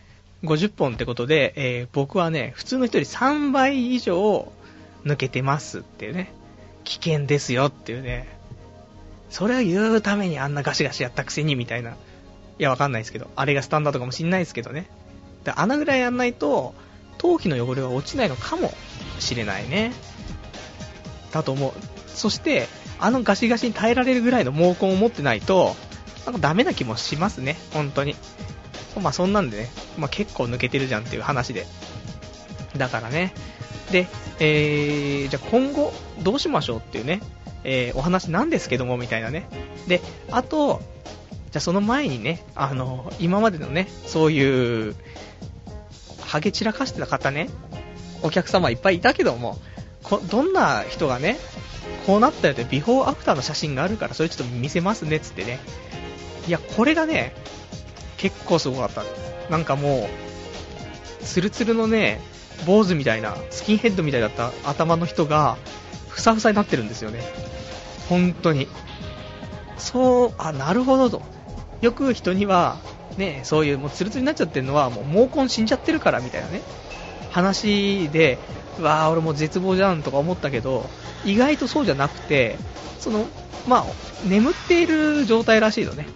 [0.43, 4.51] 50本ってことで、えー、僕はね、普通の人より3倍以上
[5.05, 6.31] 抜けてますっていうね。
[6.83, 8.27] 危険ですよっていうね。
[9.29, 11.91] それを言うためにあんなガシガシやったくせにみたいな。
[11.91, 11.95] い
[12.57, 13.29] や、わかんないですけど。
[13.35, 14.89] あれがスタンダードかもしんないですけどね。
[15.43, 16.73] で、穴ぐらいやんないと、
[17.17, 18.73] 頭皮の汚れは落ちないのかも
[19.19, 19.93] しれないね。
[21.31, 21.73] だと思う。
[22.07, 22.67] そして、
[22.99, 25.75] あのガシガシに耐えられるぐらいの毛根を持ってないと、
[26.25, 28.15] なんかダメな気もしますね、本当に。
[29.01, 31.65] まあそんなんでね、まあ結構抜けてるじゃんっていう話で。
[32.75, 33.33] だからね。
[33.91, 34.07] で、
[34.39, 37.21] えー、じゃあ今後どうしましょうっていうね、
[37.63, 39.47] えー、お話なんですけども、みたいなね。
[39.87, 40.81] で、あと、
[41.51, 44.95] じゃその前にね、あの、今までのね、そういう、
[46.21, 47.49] ハゲ散らかしてた方ね、
[48.21, 49.57] お客様いっぱいいたけども、
[50.03, 51.37] こどんな人がね、
[52.05, 55.59] こうなったよってビフォーアフターの写真があるから、それちょっと見せますねっつってね。
[56.47, 57.33] いや、これがね、
[58.17, 59.03] 結構すごかった。
[59.49, 60.07] なんかも
[61.21, 62.21] う、ツルツルのね、
[62.65, 65.57] 坊主みたいな、スキンヘッドみたいだった頭の人が、
[66.07, 67.21] ふさふさになってるんですよね。
[68.09, 68.67] 本当に。
[69.77, 71.21] そう、あ、なるほどと。
[71.81, 72.77] よく人には、
[73.17, 76.61] ね、そういうもうツルツルになっちゃってるのはもう毛根死んじゃってるからみたいなね、
[77.29, 78.37] 話で、
[78.79, 80.89] わー俺もう絶望じゃんとか思ったけど、
[81.25, 82.57] 意外とそうじゃなくて、
[82.99, 83.25] その、
[83.67, 83.85] まあ、
[84.25, 86.07] 眠っている状態らしいのね。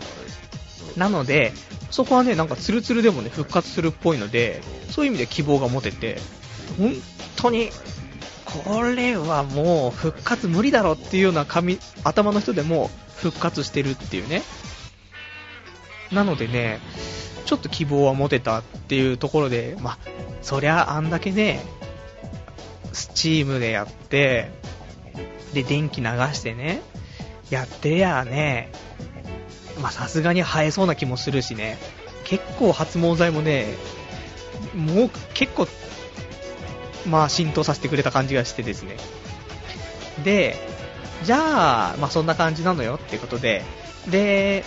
[0.97, 1.53] なので、
[1.93, 6.17] そこはね、なんかツルツルでもね、復活するっぽいので、そういう意味で希望が持てて、
[6.79, 6.91] 本
[7.35, 7.69] 当に、
[8.45, 14.41] これはもう復活無理だろっていうような髪、頭の人でも復活してるっていうね。
[16.11, 16.79] なのでね、
[17.45, 19.99] ちょっと希望は持てたっていうところで、ま、
[20.41, 21.63] そりゃあんだけね、
[22.91, 24.49] スチームでやって、
[25.53, 26.81] で、電気流してね、
[27.51, 28.71] やってりゃね、
[29.83, 31.77] まさすがに生えそうな気もするしね、
[32.23, 33.75] 結構発毛剤もね、
[34.73, 35.67] もう結構
[37.05, 38.95] まあ浸透させてくれた感じがしてですね。
[40.23, 40.55] で、
[41.23, 43.61] じゃあ、まあそんな感じなのよっていうことで、
[44.09, 44.63] で、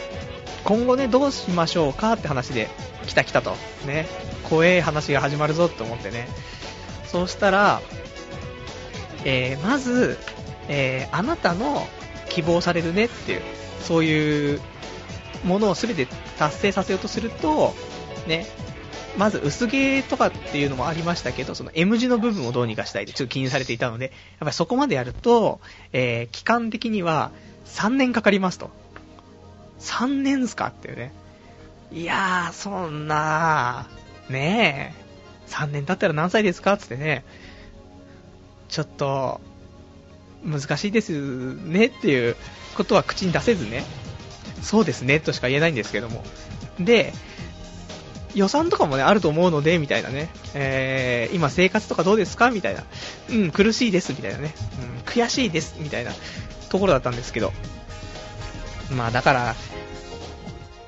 [0.64, 2.68] 今後ね、どうしましょうかって話で、
[3.07, 3.57] 来た来たと。
[3.87, 4.07] ね。
[4.50, 6.29] 怖え話が始まるぞって思ってね。
[7.07, 7.81] そうしたら、
[9.24, 10.18] えー、まず、
[10.68, 11.87] えー、あなたの
[12.29, 13.42] 希望されるねっていう、
[13.81, 14.61] そういう
[15.44, 16.07] ものを全て
[16.38, 17.75] 達成させようとすると、
[18.27, 18.46] ね、
[19.16, 25.61] まず薄毛とかっていうのもありましたけど、その M 字の部分をどうにかしたいってちょっと気にされていたので、やっぱりそこまでやると、
[25.92, 27.31] えー、期間的には
[27.64, 28.70] 3年かかりますと。
[29.81, 31.12] 3年っすかっていうね。
[31.92, 37.25] いやー、そんなー、ねえ、3年経ったら何歳ですかつってね、
[38.68, 39.40] ちょっと、
[40.44, 42.37] 難しいですねっていう
[42.77, 43.85] ことは口に出せずね、
[44.62, 46.25] そうですねとしか言えないんですけども。
[46.81, 47.12] で、
[48.35, 50.29] 予算とかもね、あると思うので、みたいなね。
[50.55, 52.51] えー、今生活とかどうですか？
[52.51, 52.85] みたいな。
[53.31, 54.55] うん、苦しいです、みたいなね。
[55.07, 56.12] うん、悔しいです、みたいな
[56.69, 57.53] ところだったんですけど。
[58.90, 59.57] まあだから、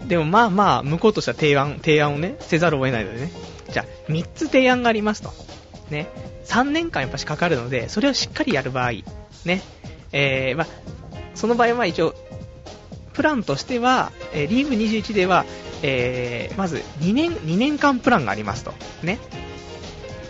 [0.06, 3.30] でもまあまあ、向こうとしては提案、提案をね、せざるを得ないのでね。
[3.72, 5.32] じゃあ、3つ提案がありますと。
[5.90, 6.06] ね。
[6.44, 8.92] 3年間やっぱしかかるので、それをしっかりやる場合、
[9.44, 9.62] ね。
[10.12, 10.66] えー、まあ、
[11.34, 12.14] その場合は一応、
[13.18, 15.44] プランとしては、えー、リーグ21では、
[15.82, 18.72] えー、まず2年、2年間プランがありますと。
[19.02, 19.18] ね。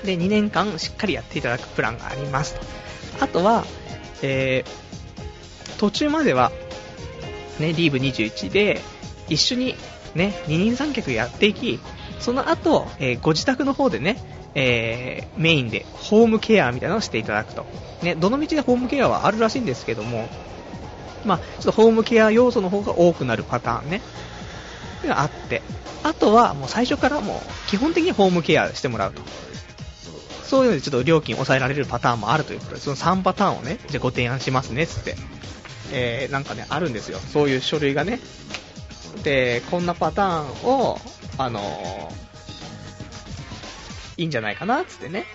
[0.05, 2.61] で、2年間しっかりやっていただくプランがありますと。
[3.21, 3.67] あとは、
[4.23, 6.51] えー、途中までは、
[7.61, 8.81] ね、リーブ21で、
[9.29, 9.75] 一緒に、
[10.15, 11.79] ね、二人三脚やっていき、
[12.21, 14.17] その後、えー、ご自宅の方でね、
[14.55, 17.67] えー、メインでホームケアみたいなのをしていただくと。
[18.03, 20.27] ね、どの道でホームケアはあるらしいんですけども、
[21.25, 24.01] まあ、ちょっとホームケア要素の方が多くなるパターンね。
[25.07, 25.63] があって、
[26.03, 29.23] あとはもう最初からもう基本的にホームケアしてもらうと。
[30.45, 35.17] そういうのでちょっと料金抑えられるパターンもあるということで、その3パターンをね、じゃご提案しますね、つって。
[35.93, 37.19] えー、なんかね、あるんですよ。
[37.19, 38.19] そういう書類がね。
[39.23, 40.99] で、こんなパターンを、
[41.37, 41.63] あのー、
[44.23, 45.27] いいんじゃないかな、つってね。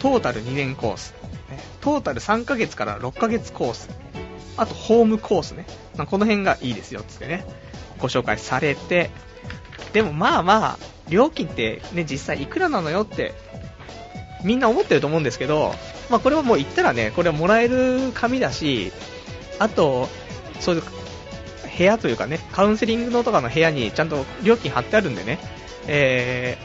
[0.00, 1.14] トータル2年コース。
[1.80, 3.88] トータル3ヶ月から6ヶ月コース。
[4.56, 5.66] あと、ホームコースね。
[5.96, 7.44] まこの辺がいいですよ、つってね。
[7.98, 9.10] ご紹介されて、
[9.92, 13.34] でもまあまあ、料金ってね、実際いくらなのよって、
[14.44, 15.74] みんな思ってると思うんですけど、
[16.10, 18.92] まあこれはもう言ったらね、これはもらえる紙だし、
[19.58, 20.08] あと、
[20.60, 20.82] そういう
[21.78, 25.38] 部屋というかね、カウンセリングのとかの部屋にちゃんと料金貼ってあるんでね、
[25.86, 26.58] え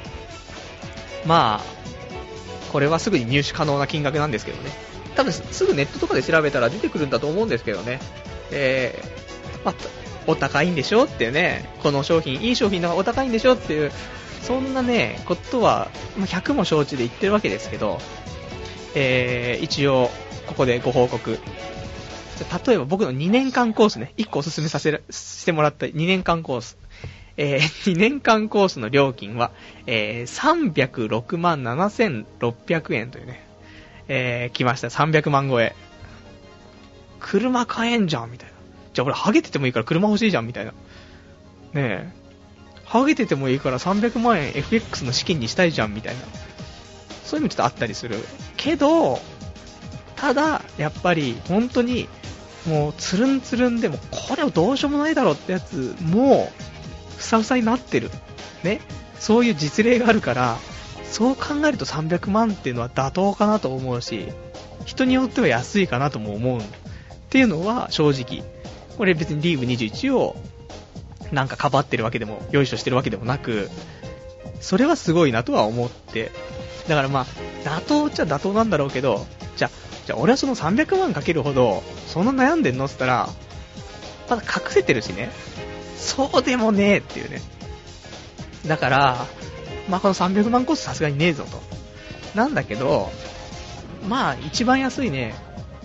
[1.24, 4.72] ー、まあ、これはすぐに入手可能な金額なんですけどね。
[5.18, 8.00] 多分すぐネットとかで調べたら出てくるんだと思うんですけどね。
[8.52, 9.76] えー、まあ、
[10.28, 13.92] お高いんでしょっていうね、この商品、いい商品だからお高いんでしょっていう、
[14.44, 18.00] そんなね、ことはま、100も承知で言ってるわけですけど、
[18.94, 20.12] えー、一応、
[20.46, 21.40] ここでご報告。
[22.68, 26.78] 例えば僕の2年間コースね、1個おすすめさせ、してもらった2年間コース。
[27.38, 27.60] えー、
[27.94, 29.52] 2年間コースの料金は、
[29.88, 33.47] えー、306万7600円というね、
[34.08, 34.88] えー、来ました。
[34.88, 35.76] 300万超え。
[37.20, 38.56] 車買えんじゃん、みたいな。
[38.94, 40.72] じゃあ俺ハゲててもいいから車欲しいじゃんみたいな。
[40.72, 40.76] ね
[41.76, 42.10] え。
[42.86, 46.22] ハゲててもいいから300万円 FX の資金にしたいじゃんみたいな。
[47.26, 48.16] そういうのちょっとあったりする。
[48.56, 49.20] けど、
[50.16, 52.08] ただ、やっぱり本当に、
[52.66, 58.10] もうつるんつるんでも、これをどうしようもないだろうってやつ、もう、ふさふさになってる。
[58.64, 58.82] ね。
[59.20, 60.58] そういう実例があるから、
[61.12, 64.28] そう考えると300万っていうのは妥当かなと思うし、
[64.86, 66.60] 人によっては安いかなとも思う。
[66.60, 66.64] っ
[67.30, 68.44] ていうのは正直
[68.98, 70.36] これ別にリーグ21を
[71.32, 73.70] なんかかばってるわけでも、よいしょしてるわけでもなく、
[74.60, 76.32] それはすごいなとは思って、
[76.88, 77.26] だからまあ、
[77.64, 79.70] 妥当っちゃ妥当なんだろうけど、じゃ、
[80.06, 83.30] じゃ俺はその300万かけるほど、そんな悩んでんのって言ったら、
[84.30, 85.30] まだ隠せてるしね、
[85.98, 87.42] そうでもねえっていうね。
[88.66, 89.26] だから、
[89.90, 91.62] まあこの300万コースさすがにねえぞと。
[92.36, 93.10] なんだけど、
[94.08, 95.36] まあ一番安いね、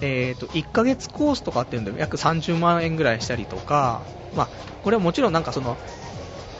[0.00, 4.02] えーと、1ヶ月コースとかっていうので約30万円ぐらいしたりとか、
[4.36, 4.48] まあ、
[4.82, 5.76] これはもちろんなんかその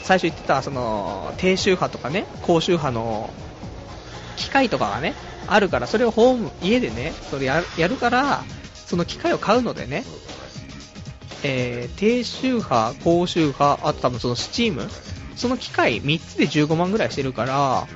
[0.03, 3.31] 最初言ってたその低周波とかね高周波の
[4.37, 5.15] 機械とかがね
[5.47, 8.45] あるからそれをホーム家でねそれややるから
[8.87, 10.05] その機械を買うのでね、
[11.43, 14.89] えー、低周波、高周波、あと多分そのスチーム
[15.37, 17.87] その機械3つで15万ぐらいしてるから、ま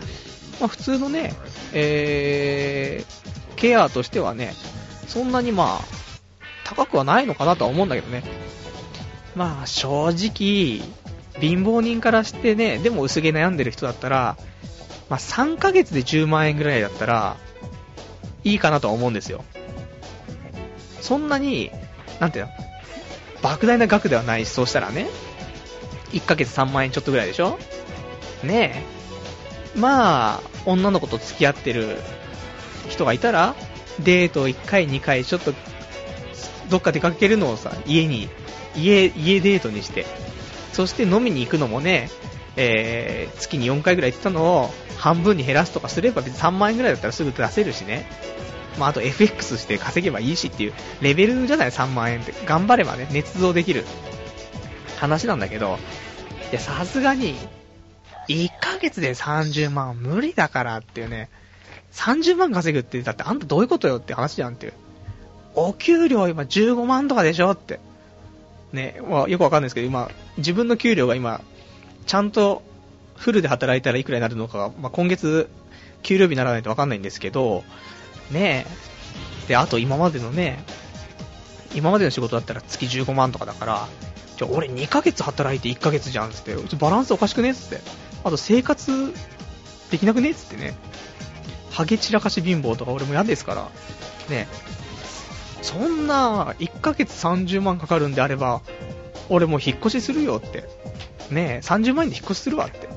[0.63, 1.35] あ、普通のね、
[1.73, 4.55] えー、ケアとしてはね
[5.07, 5.85] そんなにまあ、
[6.65, 8.23] 高くはないのかなとは思うんだけどね。
[9.35, 10.83] まあ、正直、
[11.41, 14.37] 貧乏人からしてね、でも薄毛悩んでる人だったら、
[15.09, 17.37] まあ、3ヶ月で10万円ぐらいだったら、
[18.45, 19.45] いいかなとは思うんですよ。
[21.01, 21.71] そんなに、
[22.19, 22.53] なんていうの、
[23.43, 25.09] 莫大な額ではないし、そうしたらね、
[26.21, 27.59] 1ヶ月3万円ちょっとぐらいでしょ？
[28.43, 28.85] ね
[29.75, 29.79] え。
[29.79, 31.99] まあ、女の子と付き合ってる
[32.89, 33.55] 人がいたら、
[34.01, 35.53] デート1回2回ちょっと、
[36.71, 38.29] どっか出かけるのをさ、家に、
[38.75, 40.07] 家、家デートにして、
[40.73, 42.11] そして飲みに行くのもね、
[42.57, 48.07] えー、月に4回ぐらい行ってたのを半分に減らすとかすれば別に3万円ぐらいだったらすぐ出せるしね。
[48.79, 52.33] まあ、あと FX して稼げばいいしっていうレベルじゃない、3万円って。
[52.47, 53.85] 頑張ればね、捏造できる
[54.97, 55.79] 話なんだけど、
[56.51, 57.35] いや、さすがに、
[58.29, 61.29] 1ヶ月で30万無理だからっていうね、
[61.93, 64.73] 30万稼ぐって、だってあんたどういうことよって話じゃんっていう。
[65.55, 67.81] お給料今15万とかでしょって。
[68.73, 71.41] ね、まあ、よくわかんないですけど、今、自分の給料が今、
[72.07, 72.63] ちゃんと
[73.17, 75.49] フルで働いたらいくらになるのかが、まあ、今月、
[76.03, 77.65] 給料日にならないとわかんないんですけど、
[78.31, 78.67] ね
[79.47, 79.49] え。
[79.49, 80.63] で、あと今までのね、
[81.75, 83.89] 今までの仕事だったら月15万とかだから、
[84.37, 87.81] じゃ俺2ヶ月働いて1ヶ月じゃんっつって、バランスおかしくねっつって。
[88.25, 89.13] あと生活
[89.91, 90.75] できなくねっつってね。
[91.71, 93.69] ハゲ散らかし貧乏とか俺も嫌ですから。
[94.29, 94.49] ね
[95.63, 98.63] そんな1ヶ月30万かかるんであれば、
[99.29, 100.65] 俺もう引っ越しするよって。
[101.31, 102.87] ね30万円で引っ越しするわって。
[102.87, 102.91] っ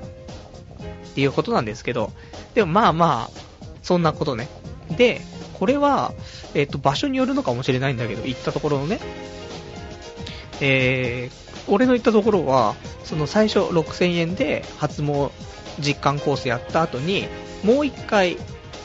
[1.15, 2.11] ていうことなんですけど、
[2.53, 3.39] でもまあまあ、
[3.81, 4.47] そんなことね。
[4.97, 5.21] で、
[5.53, 6.13] これは、
[6.53, 8.99] えっ、と、場所によるのかもしれないんだけど、行ったところのね、
[10.61, 15.31] えー、俺の行ったところは、その最初6000円で初詣
[15.79, 17.27] 実感コースやった後に、
[17.63, 18.37] もう一回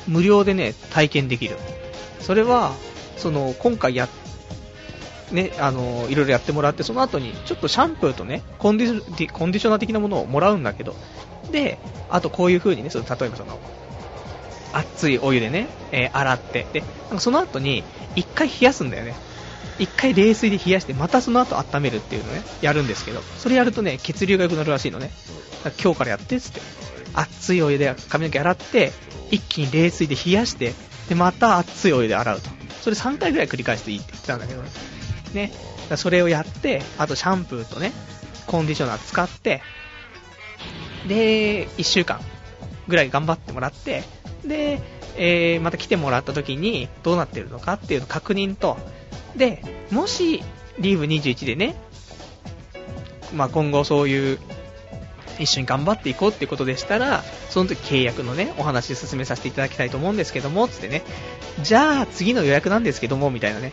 [0.06, 1.56] 無料でね、体験できる。
[2.20, 2.72] それは、
[3.16, 4.08] その、今回や、
[5.32, 10.94] ね、あの、いろいろやってもらって、その後に、ちょっとシャンプーとね、コンディコンディショナー的なものをもらうんだけど、
[11.50, 11.78] で、
[12.10, 13.58] あとこういう風にね、その例えばその、
[14.72, 17.84] 熱いお湯でね、えー、洗って、で、なんかその後に、
[18.16, 19.14] 一回冷やすんだよね。
[19.78, 25.10] 一回冷水で冷やして、またその後温めるっていうのね、やるんですけど、それやるとね、血流が良くなるらしいのね。
[25.82, 26.60] 今日からやってっつって。
[27.14, 28.92] 熱いお湯で髪の毛洗って、
[29.30, 30.74] 一気に冷水で冷やして、
[31.08, 32.50] で、また熱いお湯で洗うと。
[32.82, 34.68] それ3回ぐらい繰り返していいって言ってたんだけどね。
[35.32, 35.52] ね。
[35.96, 37.92] それをやって、あとシャンプーとね、
[38.46, 39.62] コンディショナー使って、
[41.08, 42.20] で、1週間
[42.88, 44.02] ぐらい頑張ってもらって、
[44.44, 44.80] で、
[45.16, 48.76] えー、また来てもらった時にどうなってるのかっていうの確認と、
[49.36, 50.42] で、もし、
[50.78, 51.74] リーブ21でね、
[53.34, 54.38] まあ、今後そういう、
[55.38, 61.02] 一緒に頑張っていこうってことでしたら、その時契約のね、お話進めさせていただきたいと思うんですけども、つってね、
[61.62, 63.72] じゃあ次の予約なんですけども、みたいなね。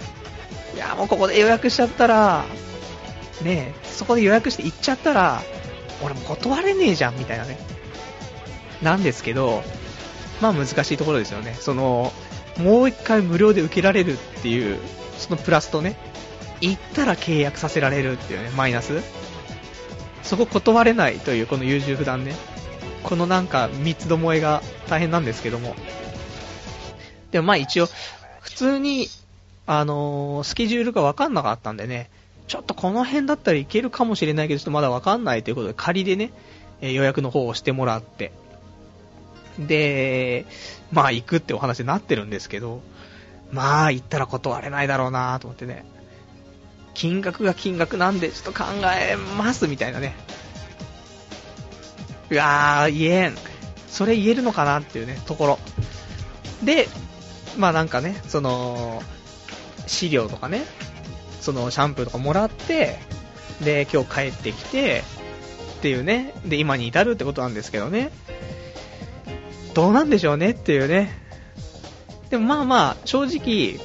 [0.75, 2.45] いや、もうここで予約しちゃったら、
[3.43, 5.43] ねそこで予約して行っちゃったら、
[6.03, 7.59] 俺も断れねえじゃん、みたいなね。
[8.81, 9.63] なんですけど、
[10.41, 11.55] まあ難しいところですよね。
[11.59, 12.11] その、
[12.57, 14.79] もう一回無料で受けられるっていう、
[15.21, 15.95] そのプラスとね、
[16.61, 19.01] 行ったら契約させられるっていうね、マイナス。
[20.23, 22.35] そこ断れないというこの優柔不断ね。
[23.03, 25.75] このなんか三つどもえが大変なんですけども。
[27.31, 27.87] でもまあ一応、
[28.41, 29.07] 普通に、
[29.65, 32.09] あのー、スケジュールがわかんなかったんでね、
[32.47, 36.31] ちょっとこの辺だったらいけるかもしれないけど、ちょっとまだわかんないということで仮でね、
[36.81, 38.31] え予約の方をしてもらって、
[39.57, 40.45] で、
[40.91, 42.81] まあ行くってお話になってるんですけど、
[43.51, 45.85] まあ行ったら断れないだろうなと思ってね。
[46.93, 50.15] 金額が金額なんでちょっと考えますみたいなね。
[52.29, 53.35] うわー、言えん。
[53.87, 55.59] それ言えるのかなっていうね、ところ。
[56.63, 56.87] で、
[57.57, 59.01] まあなんかね、その、
[59.87, 60.63] 資料とかね、
[61.41, 62.99] そのシャンプーとかもらって、
[63.61, 65.03] で、今日帰ってきて、
[65.77, 68.11] っていうね、で、今に至るってことなんですけどね。
[69.73, 71.20] どうなんでしょうねっていうね。
[72.31, 73.77] でもまあまあ、正直、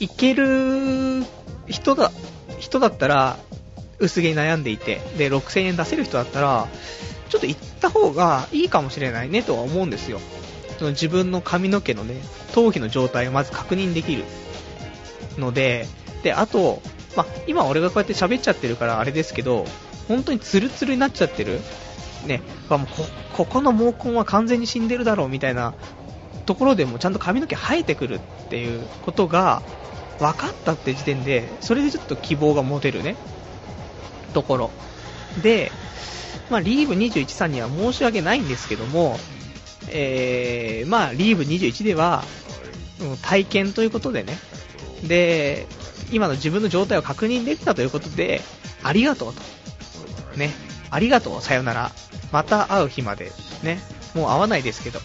[0.00, 1.22] いける
[1.66, 2.10] 人だ、
[2.58, 3.36] 人だったら、
[3.98, 6.66] 薄毛に悩んでいて、で、6000円出せる人だったら、
[7.28, 10.18] ちょっと行った方がいいかもしれないねとは思うんですよ。
[10.78, 12.14] その自分の髪の毛のね、
[12.54, 14.24] 頭皮の状態をまず確認できる
[15.36, 15.86] ので、
[16.22, 16.80] で、あと、
[17.16, 19.66] ま、今俺がこうやって喋っちゃってるからあれですけど、
[20.08, 21.60] 本当にツルツルになっちゃってる
[22.26, 22.78] ね、こ
[23.34, 25.74] ここの毛根は完全に死んでるだろうみたいな
[26.46, 28.18] ところでもちゃんと髪の毛生えてくるっ
[28.48, 29.62] ていうことが
[30.18, 33.16] 分かったって時点で、それでちょっと希望が持てるね、
[34.32, 34.70] ところ。
[35.42, 35.70] で、
[36.50, 39.18] まあ、リーブ21さんには申し訳ないんですけども、
[39.88, 42.24] えー、まあ、リーブ21では、
[43.22, 44.38] 体験ということでね、
[45.02, 45.66] で、
[46.12, 48.40] 今の自分の状態を確認できたということで、
[48.82, 49.42] ありがとうと。
[50.38, 50.50] ね、
[50.90, 51.90] ありがとう、さよなら。
[52.32, 53.32] また会う日まで。
[53.62, 53.80] ね。
[54.14, 55.00] もう会わないですけど。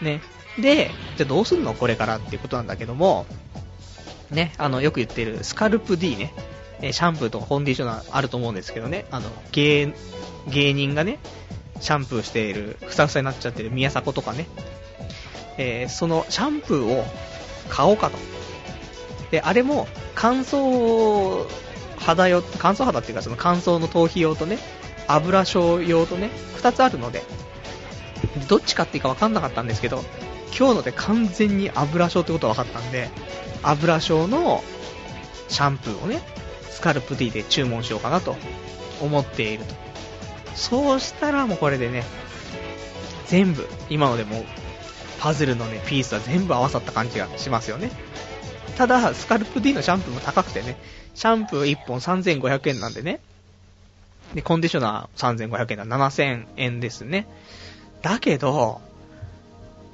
[0.00, 0.20] ね。
[0.58, 3.26] で、じゃあどうすんのこれからっていうことなんだけども、
[4.30, 6.32] ね、あの、よく言ってるスカルプ D ね、
[6.80, 9.94] シャンプーとかコンディショナーあると思うんですけどね、あの、芸、
[10.48, 11.18] 芸人がね、
[11.80, 14.46] シャンプーしている、ふさふさになっちゃってる宮迫とかね、
[15.58, 17.04] えー、そのシャンプーを
[17.68, 18.18] 買おうかと。
[19.30, 21.46] で、あれも乾燥
[21.98, 24.58] 肌用、乾燥肌っていうかその乾燥の頭皮用とね、
[25.06, 27.22] 油症用とね、2つあるので、
[28.48, 30.04] どっちかっていうか分かんなかったんですけど、
[30.56, 33.10] 今日ので完全に油症ってことが分かったんで、
[33.62, 34.62] 油症の
[35.48, 36.22] シャンプーをね、
[36.70, 38.36] スカルプ D で注文しようかなと
[39.00, 39.74] 思っていると。
[40.54, 42.04] そうしたらもうこれでね、
[43.26, 44.44] 全部、今のでも
[45.20, 47.90] パズルのね、ピースは全部合わさった感じがしますよね。
[48.76, 50.76] ただ、スカルプ D のシャンプーも高くてね、
[51.14, 53.20] シャンプー1本3500円なんでね、
[54.34, 57.26] で、コンディショナー3500円だ、7000円ですね。
[58.02, 58.80] だけど、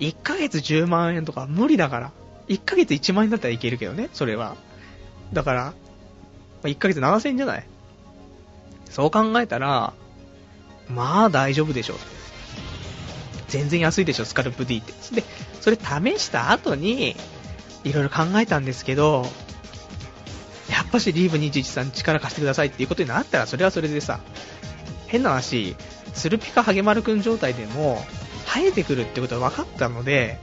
[0.02, 2.12] 1ヶ月10万円とか無理だから、
[2.48, 4.56] 1ヶ月1万円だったらいけるけどね、それは。
[5.32, 5.74] だから、
[6.64, 7.66] 1ヶ月7000円じゃない？
[8.90, 9.92] そう考えたら、
[10.88, 11.94] まあ大丈夫でしょ。
[13.48, 14.92] 全然安いでしょ、スカルプ D って。
[15.14, 15.24] で、
[15.60, 17.14] それ試した後に、
[17.84, 19.26] いろいろ考えたんですけど、
[20.68, 24.20] やっぱしリーブ21さん力貸してくださいっていうことになったら、それはそれでさ、
[25.06, 25.76] 変な話、
[26.12, 28.04] スルピカハゲマルくん状態でも、
[28.46, 30.38] 生えてくるってことは分かったので、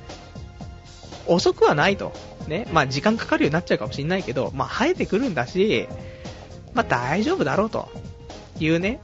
[1.28, 2.14] 遅くはないと。
[2.48, 2.68] ね。
[2.72, 5.88] まあ時間かかるようになっちゃうかもしれないけど、まあ生えてくるんだし、
[6.74, 7.90] まあ大丈夫だろうと
[8.60, 9.00] いうね、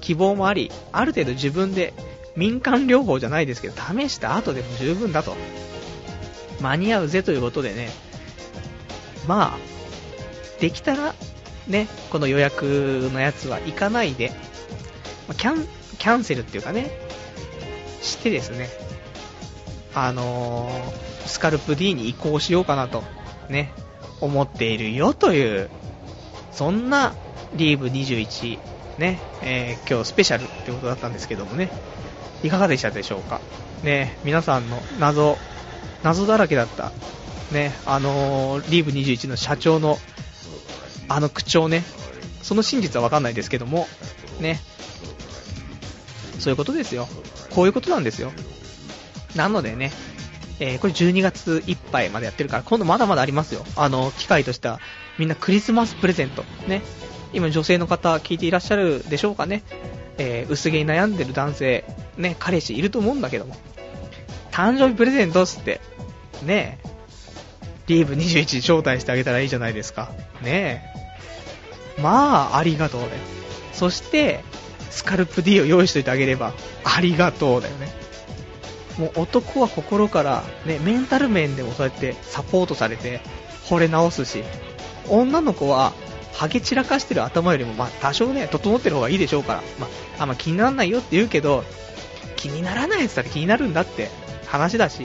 [0.00, 1.94] 希望もあり、ある程度自分で
[2.36, 5.36] 民間療法じゃないですけど、試した後でも十分だと。
[6.60, 7.90] 間に合うぜということでね、
[9.26, 11.14] まあ、できたら、
[11.66, 14.32] ね、この予約のやつは行かないで、
[15.38, 15.66] キャン、
[15.98, 16.90] キャンセルっていうかね、
[18.04, 18.68] してですね、
[19.94, 23.02] あのー、スカルプ D に移行しようかなと、
[23.48, 23.72] ね、
[24.20, 25.70] 思っているよという、
[26.52, 27.14] そんな
[27.54, 28.58] リーブ21、
[28.98, 31.70] ね、えー、今日スペシャルってことだったんですけどもね、
[32.42, 33.40] いかがでしたでしょうか。
[33.82, 35.36] ね、皆さんの謎、
[36.02, 36.92] 謎だらけだった、
[37.52, 39.98] ね、あのー、リーブ21の社長の、
[41.08, 41.82] あの口調ね、
[42.42, 43.86] その真実はわかんないですけども、
[44.40, 44.60] ね、
[46.38, 47.08] そういうことですよ。
[47.54, 48.32] こういうことなんですよ。
[49.36, 49.92] なのでね、
[50.60, 53.64] えー、これ12月いっぱいまでやってるから、今度まだまだありますよ。
[53.76, 54.80] あの、機会としては、
[55.18, 56.82] みんなクリスマスプレゼント、ね。
[57.32, 59.62] 今女性の方聞いていらっしゃるでしょうかね。
[60.18, 61.84] えー、薄毛に悩んでる男性、
[62.16, 63.56] ね、彼氏いると思うんだけども。
[64.52, 65.80] 誕生日プレゼントっつって、
[66.44, 66.78] ね
[67.86, 70.12] リーブ21招待してあげたらいいじゃないですか。
[70.42, 70.84] ね
[71.98, 73.08] まあ、ありがとうね。
[73.72, 74.42] そして、
[74.94, 77.88] スカルプ D を用意しといてあげれば、ありがとうだよね。
[78.96, 83.20] もう男は心から、ね、メンタル面でもそうやってサポートされて、
[83.64, 84.44] 惚れ直すし、
[85.08, 85.92] 女の子は、
[86.32, 89.88] ハゲ散らかしてる頭よりも、まあ、多少ね、整ってる方がいいでしょうから、ま
[90.18, 91.64] あ、あんま気にならないよって言うけど、
[92.36, 94.10] 気にならないって言ったら気になるんだって
[94.46, 95.02] 話だし、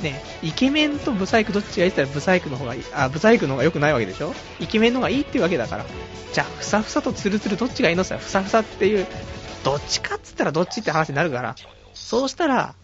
[0.00, 4.34] ね、イケメンとブサイクどっちがいいって言ったらブサイクの方がいい、あ、ブサイクの方が良くないわけでしょ？
[4.60, 5.84] イケメンの方がいいっていうわけだから。
[6.32, 8.02] じゃあ、ふさふさとツルツルどっちがいいの？
[8.02, 9.06] って言ったら、ふさふさっていう、
[9.64, 11.54] どっちかっつったらどっちって話になるから、
[11.94, 12.74] そうしたら、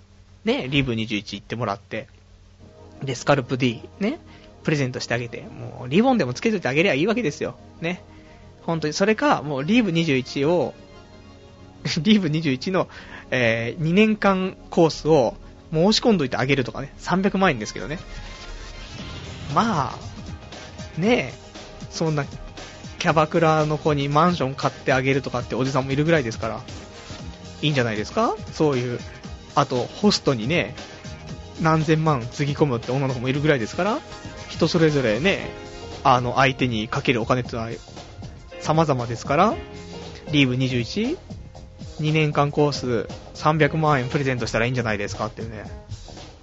[0.45, 2.09] ね、リブ21行ってもらって、
[3.03, 4.19] で、スカルプ D、ね、
[4.65, 7.57] プレゼントしてあげて、もう、リボンでもつけといてあげりゃいいわけですよ。
[7.81, 8.03] ね。
[8.63, 10.75] 本当に、それか、もう、リーブ21を、
[12.03, 12.89] リーブ21の、
[13.31, 15.37] えー、2年間コースを、
[15.73, 17.99] 申し込んどいてあげるとかね、300万円ですけどね。
[19.55, 21.35] まあ、ねえ、
[21.91, 22.25] そんな、
[22.99, 26.61] キャバクラの子にマンション買ってあげるとかっておじさんもいるぐらいですから、
[27.63, 28.35] いいんじゃないですか？
[28.53, 28.99] そういう、
[29.55, 30.75] あと、ホストにね、
[31.61, 33.99] 何千万つぎ込むって女の子もいるぐらいですから、
[34.49, 35.51] 人それぞれね、
[36.05, 37.69] あの、相手にかけるお金ってのは、
[38.61, 39.55] 様々ですから、
[40.31, 41.17] リーブ 21?
[42.01, 45.65] 2年間コース300万円プレゼントしたらいいんじゃないですかっていうね。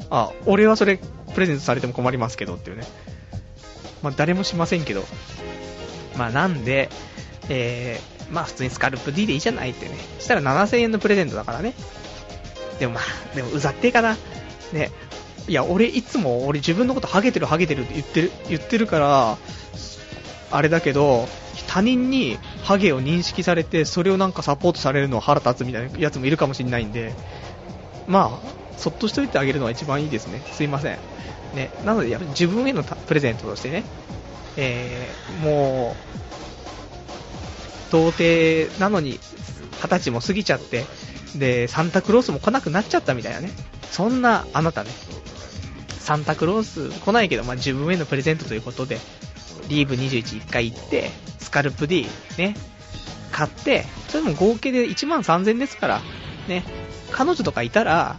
[0.10, 0.99] あ、俺はそれ
[1.34, 2.86] プレゼントされても困りますけどっていうね。
[4.01, 5.03] まあ誰もしませんけど。
[6.18, 6.89] まあなんで、
[7.49, 9.95] えー、まあ普通にスカルプ D でいいじゃないってね。
[10.20, 11.74] したら7000円のプレゼントだからね。
[12.80, 14.18] でもまあ、でもうざってえかな。
[14.74, 14.91] ね。
[15.47, 19.38] いや、俺いつも俺自分のことハゲてるハゲてるって言ってる、言ってるから、
[20.51, 21.28] あれだけど、
[21.76, 27.14] 他人にハゲを認識されて、それをなんかサポートされるのは腹立つみたいなやつもいるかもしれないんで、
[28.08, 30.42] まあ、そっとしといてあげるのは一番いいですね。
[30.54, 30.98] すいません。
[31.54, 33.84] ね、なので、やっぱ自分へのプレゼントとしてね、
[34.56, 35.98] えー、も
[37.90, 39.20] う、童貞なのに、
[39.82, 40.86] 二十歳も過ぎちゃって、
[41.36, 43.50] で、サンタクロースも来なくなっちゃったみたいなね。
[43.92, 44.92] そんなあなたね、
[46.00, 48.98] サンタクロース来ないけど、まあ、自分へのプレゼントということで、
[49.68, 52.07] リーブ21一回行って、スカルプ D
[52.38, 52.55] ね、
[53.32, 56.01] 買って、それも合計で1万3000ですから、
[56.47, 56.63] ね、
[57.11, 58.18] 彼女とかいたら、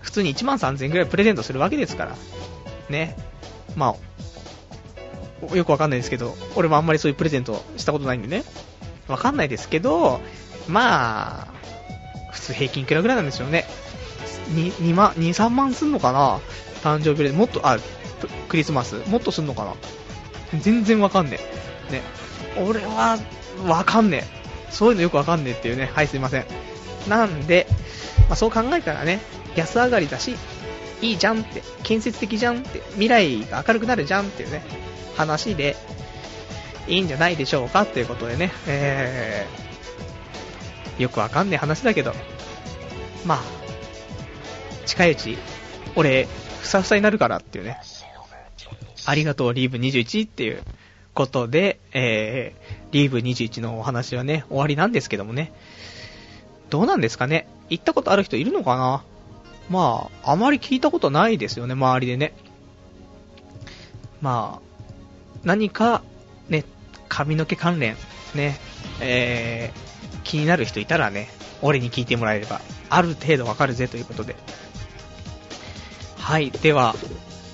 [0.00, 2.16] 普通に1万3000ぐらいプレゼントするわけですから、
[2.88, 3.16] ね、
[3.76, 3.94] ま
[5.50, 8.44] あ、よくわかんないですけど、俺もあんまりそういうプレゼントしたことないんでね、
[9.06, 10.20] わかんないですけど、
[10.66, 11.48] まあ、
[12.32, 13.66] 普通平均いくらぐらいなんでしょうね。
[14.50, 16.40] 2, 2万、2、3万すんのかな？
[16.82, 17.78] 誕生日でもっと、あ、
[18.48, 19.74] クリスマスもっとすんのかな？
[20.60, 21.38] 全然わかんね
[21.90, 21.92] え。
[21.92, 22.02] ね。
[22.56, 23.18] 俺は、
[23.66, 24.38] わかんねえ。
[24.70, 25.90] そういうのよくわかんねえっていうね。
[25.94, 26.44] はい、すいません。
[27.08, 27.66] なんで、
[28.28, 29.20] まあ、そう考えたらね、
[29.56, 30.36] 安上がりだし、
[31.00, 34.62] いいじゃんって、建設的じゃんって、未来が明るくなるじゃんっていうね、
[35.16, 35.76] 話で、
[36.86, 37.82] いいんじゃないでしょうか？
[37.82, 42.14] っていうことでね、えー、よくわかんねえ話だけど、
[43.24, 43.38] まあ、
[44.86, 45.38] 近いうち、
[45.96, 46.26] 俺、
[46.60, 47.78] ふさふさになるからっていうね、
[49.08, 50.62] ありがとうリーブ21っていう
[51.14, 55.50] ことで、えー、リーブ21のお話はね、終わりなんですけどもね、
[56.68, 57.48] どうなんですかね？
[57.70, 59.02] 行ったことある人いるのかな？
[59.70, 62.34] まあ、あまり聞いたことないですよね、周りでね。
[64.20, 66.02] まあ、何か、
[66.50, 66.66] ね、
[67.08, 67.96] 髪の毛関連、
[68.34, 68.60] ね、
[69.00, 71.30] えー、気になる人いたらね、
[71.62, 74.36] 俺に聞いてもらえれば、ある程度わかるぜということで。
[76.18, 76.94] はい、では、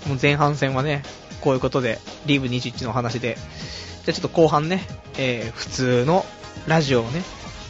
[0.09, 1.05] もう前半戦はね、
[1.45, 4.80] こういうことで、リーブ21の話で、じゃあちょっと後半ね、
[5.18, 6.24] えー、普通の
[6.66, 7.22] ラジオをね、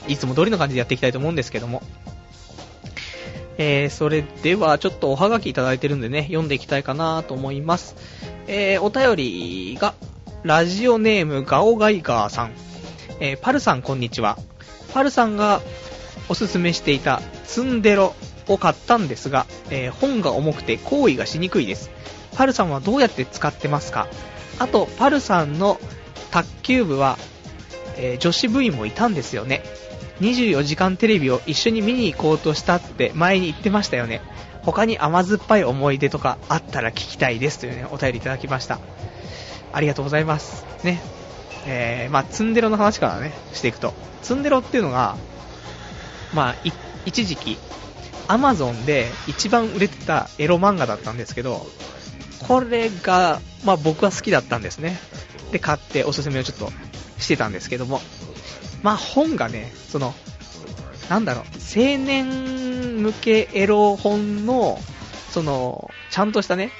[0.06, 1.82] いつも通りの感じでやっていきたいと思うんですけども、
[3.58, 7.96] えー、それではちょっとおはがきいただいてるんでね、読んでいきたいかなと思います。
[8.46, 9.94] えー、お便りが、
[10.44, 12.52] ラジオネームガオガイガーさん。
[13.18, 14.38] えー、パルさんこんにちは。
[14.92, 15.62] パルさんが
[16.28, 18.14] おすすめしていたツンデロ
[18.46, 21.90] を買ったんですが、えー、本が重くて行為がしにくいです。
[22.36, 24.08] パルさんはどうやって使ってますか？
[24.58, 25.80] あと、パルさんの
[26.30, 27.18] 卓球部は、
[27.96, 29.62] えー、女子部員もいたんですよね。
[30.20, 34.20] 24時間テレビを一緒に見に行こうとしたって前に言ってましたよね。
[34.62, 38.78] 他に甘酸っぱい思い出とかあったら聞きたいですというね、お便りいただきました。
[39.72, 40.64] ありがとうございます。
[40.84, 41.00] ね。
[41.66, 43.92] えー、まあ、ツンデロの話からね、していくと。
[44.22, 45.16] ツンデロっていうのが、
[46.32, 46.56] まあ、
[47.04, 47.58] 一時期、
[48.28, 51.66] アマゾンで一番売れてたエロ漫画だったんですけど、
[52.46, 54.98] これが、まあ僕は好きだったんですね。
[55.52, 56.70] で、買っておすすめをちょっと
[57.18, 58.00] してたんですけども、
[58.82, 60.14] まあ本がね、その、
[61.08, 64.78] なんだろう、青年向けエロ本の、
[65.30, 66.70] その、ちゃんとしたね、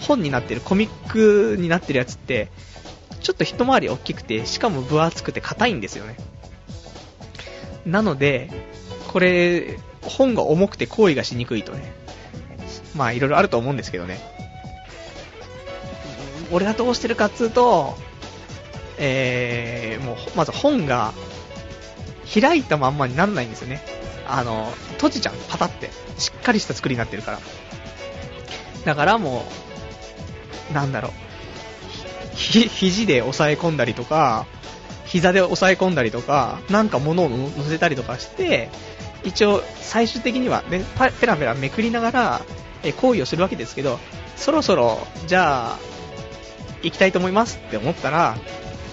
[0.00, 2.48] 本になってる、コミックになってるやつって、
[3.20, 6.16] ちょっと一回り大きくて、しかも分厚くて硬いんですよね。
[7.86, 8.50] なので、
[9.08, 11.92] これ、本が重くて行為がしにくいとね。
[12.96, 14.20] まあ、いろいろあると思うんですけどね。
[16.52, 17.96] 俺がどうしてるかっつうと、
[18.98, 21.12] えー、もう、まず本が
[22.32, 23.82] 開いたまんまにならないんですよね。
[24.28, 25.90] あの、閉じちゃう、パタって。
[26.18, 27.40] しっかりした作りになってるから。
[28.84, 29.44] だからも
[30.70, 31.12] う、なんだろう。
[32.36, 34.46] ひ、肘で押さえ込んだりとか、
[35.06, 38.70] 膝で押さえ込んだりとか、なんか物を乗せたりとかして、
[39.24, 40.84] 一応最終的には、ね、
[41.20, 42.40] ペラペラめくりながら、
[42.82, 43.98] え行為をするわけですけど、
[44.36, 45.91] そろそろ、じゃあ、
[46.82, 48.36] 行きたいと思いますって思ったら、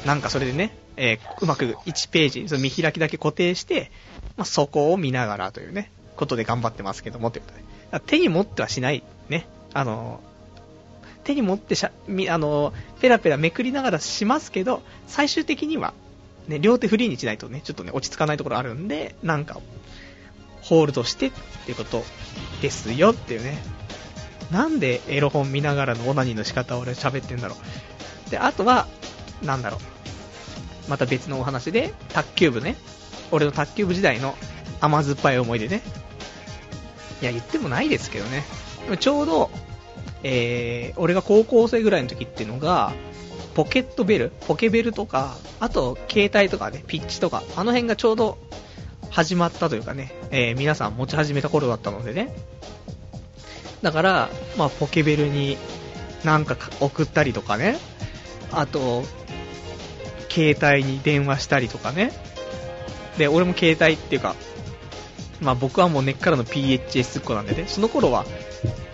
[0.06, 3.92] なんかそれでね、えー、うまく1ページ、その見開きだけ固定して、
[4.38, 7.52] まあ、そこを見ながらというね、ことで頑張ってますけども、というこ
[7.92, 8.06] とで。
[8.06, 9.48] 手に持ってはしない、ね。
[9.74, 10.22] あの、
[11.24, 15.94] 手に持ってしゃ、み、あの、ペラペラめくりながらしますけど、最終的には、
[16.48, 19.60] ね、両手フリーにしないとね、ちょっとね、落ち着かないところあるんで、なんか、
[20.62, 21.32] ホールドしてっ
[21.66, 22.04] ていうこと
[22.62, 23.58] ですよっていうね。
[24.52, 27.56] なんでエロ本見ながらのオナニーの仕方を俺喋ってんだろ
[28.28, 28.30] う。
[28.30, 28.88] で、あとは、
[29.44, 30.90] なんだろう。
[30.90, 32.76] また別のお話で、卓球部ね。
[33.32, 34.36] 俺の卓球部時代の
[34.82, 35.82] 甘酸っぱい思い出ね。
[37.22, 38.44] いや、言ってもないですけどね。
[39.00, 39.52] ちょうど、
[40.24, 42.94] えー、俺が高校生ぐらいの時っていうのが、
[43.54, 48.38] ポケットベル、ポケベルとか、あと、携帯とかね、ピッチとか、あの辺がちょうど
[49.10, 52.34] 始まったというかね、えー、皆さん持ち始めた頃だったのでね。
[53.82, 55.58] だから、まあ、ポケベルに
[56.24, 57.78] なんか送ったりとかね、
[58.52, 59.04] あと、
[60.30, 62.12] 携帯に電話したりとかね。
[63.18, 64.36] で、俺も携帯っていうか、
[65.42, 68.26] まあ僕はもう根っからの PHS っ子なんでね、その頃は、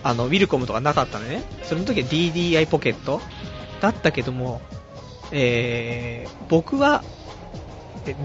[0.02, 3.20] あの、ウィルコムとかなかったんでね、その時は DDI ポケット
[3.80, 4.60] だったけども、
[5.32, 7.02] えー、僕は、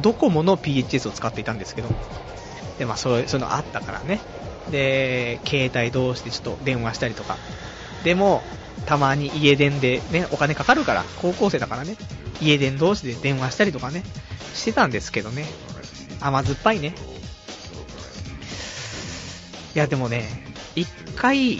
[0.02, 1.90] ドコモの PHS を使っていたんですけど、
[2.78, 4.20] で、まあそ、そういうのあったからね。
[4.70, 7.38] で、携帯同士でちょっと電話したりとか、
[8.04, 8.44] でも、
[8.86, 11.96] たまに家電でね、お金かかるから、高校生だからね、
[12.42, 14.04] 家電同士で電話したりとかね、
[14.54, 15.46] してたんですけどね、
[16.20, 16.96] 甘酸っぱいね。
[19.76, 20.28] いや、でもね、
[20.76, 21.60] 一回、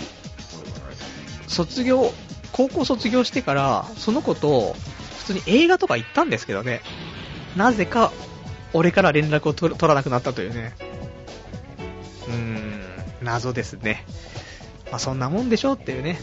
[1.48, 2.14] 卒業、
[2.52, 4.76] 高校卒業してから、その子と、
[5.20, 6.82] 普通に映画とか行ったんですけどね、
[7.56, 8.12] なぜか、
[8.74, 10.74] 俺から連絡を取らなくなったというね。
[12.28, 12.61] うん、
[13.22, 14.06] 謎ですね。
[14.92, 16.20] まあ、そんなもんでしょっていうね。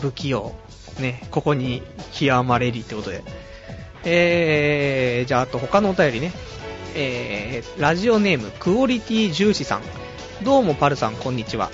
[0.00, 0.52] 不器用。
[1.00, 3.24] ね、ここに極まれりってことで。
[4.04, 6.32] えー、じゃあ、あと他のお便りね。
[6.94, 9.82] えー、ラジオネーム、クオリティ重視さん。
[10.44, 11.70] どうもパルさん、こんにちは。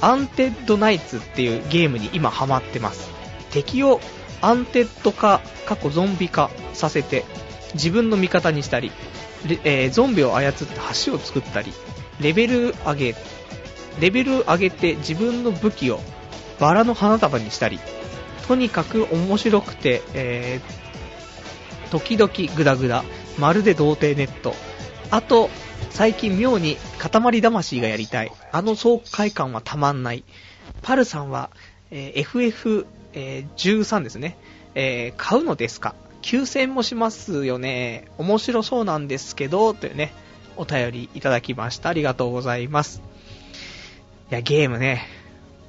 [0.00, 3.08] アンデッドナイツっていうゲームに今ハマってます。
[3.50, 4.00] 敵を
[4.42, 7.24] アンデッド化、かっこゾンビ化させて、
[7.74, 8.92] 自分の味方にしたり、
[9.64, 10.66] えー、ゾンビを操って
[11.06, 11.72] 橋を作ったり、
[12.20, 13.14] レベル上げ、
[14.00, 16.00] レベル上げて自分の武器を
[16.58, 17.78] バラの花束にしたり、
[18.46, 23.04] とにかく面白くて、えー、時々グダグダ、
[23.38, 24.54] まるで童貞ネット。
[25.10, 25.50] あと、
[25.90, 28.32] 最近妙に塊魂がやりたい。
[28.52, 30.24] あの爽快感はたまんない。
[30.82, 31.50] パルさんは、
[31.90, 32.72] えー、
[33.14, 34.36] FF13、ですね。
[34.74, 38.06] えー、買うのですか？9000もしますよね。
[38.18, 40.12] 面白そうなんですけど、というね、
[40.60, 41.88] お便りいただきました。
[41.88, 43.02] ありがとうございます。
[44.30, 45.06] いや、ゲームね。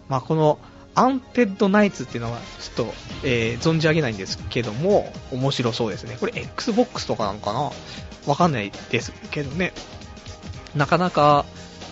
[0.09, 0.59] まあ、この、
[0.93, 6.17] アンテッドナイツっていうのは、ちょっと、えー、存じ上げないんですけども、面白そうですね。
[6.19, 7.71] これ、Xbox とかなのかな？
[8.27, 9.71] わかんないですけどね。
[10.75, 11.45] なかなか、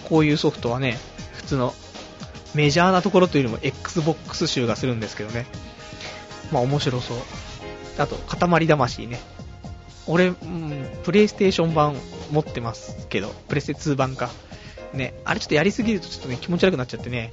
[0.09, 0.99] こういうソフトはね、
[1.35, 1.73] 普通の、
[2.53, 5.45] メジャーなところというよりも Xbox 集がするんですけどね。
[6.51, 7.17] まあ、面白そう。
[7.97, 9.21] あと、塊魂ね。
[10.09, 11.95] 俺、うん、プレイステーション版
[12.31, 14.29] 持ってますけど、プレステ2版か。
[14.91, 17.31] ね、あれちょっとやりすぎるとちょっとね、気持ち悪くなっちゃってね、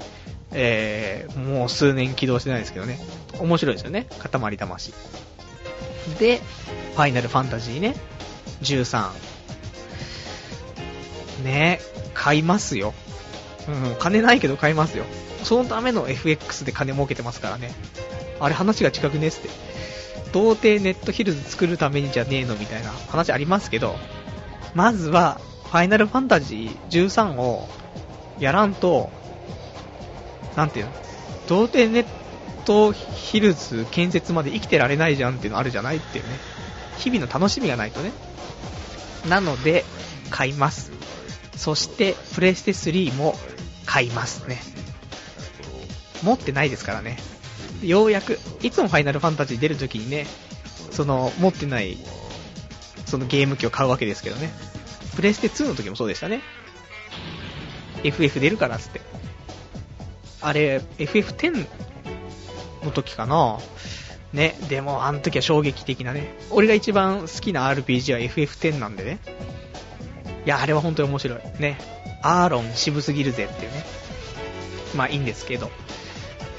[0.52, 3.00] えー、もう数年起動してないですけどね。
[3.38, 4.06] 面白いですよね。
[4.18, 4.92] 塊魂。
[6.18, 6.40] で、
[6.94, 7.96] ファイナルファンタジーね。
[8.60, 9.10] 13。
[11.44, 11.80] ね
[12.12, 12.92] 買いますよ。
[13.68, 15.04] うん、金ないけど買いますよ。
[15.44, 17.72] そのための FX で金儲けてますからね。
[18.38, 19.48] あれ話が近くねって。
[20.36, 23.96] 童貞ネットヒルズ作るためにじゃねえのみたいな話ありますけど、
[24.74, 27.66] まずは、ファイナルファンタジー13を
[28.38, 29.08] やらんと、
[30.54, 30.92] なんていうの、
[31.48, 32.06] 童貞ネッ
[32.66, 36.30] トヒルズ建設まで生きてられないじゃんっていうのあるじゃないっていうね。
[36.98, 38.12] 日々の楽しみがないとね。
[39.26, 39.86] なので、
[40.28, 40.92] 買います。
[41.56, 43.34] そして、プレステ3も
[43.86, 44.60] 買いますね。
[46.22, 47.16] 持ってないですからね。
[47.82, 50.26] ようやく、いつもファイナルファンタジー出るときにね、
[50.90, 51.96] その、持ってない、
[53.06, 54.52] そのゲーム機を買うわけですけどね。
[55.14, 56.42] プレステ2の時もそうでしたね。
[58.04, 59.00] FF 出るからっつって。
[60.40, 61.66] あれ、FF10
[62.84, 63.58] の時かな
[64.32, 66.34] ね、でもあの時は衝撃的なね。
[66.50, 69.18] 俺が一番好きな RPG は FF10 なんでね。
[70.44, 71.38] いや、あれは本当に面白い。
[71.58, 71.78] ね。
[72.22, 73.84] アーロン渋すぎるぜっていうね。
[74.94, 75.70] まあいいんですけど。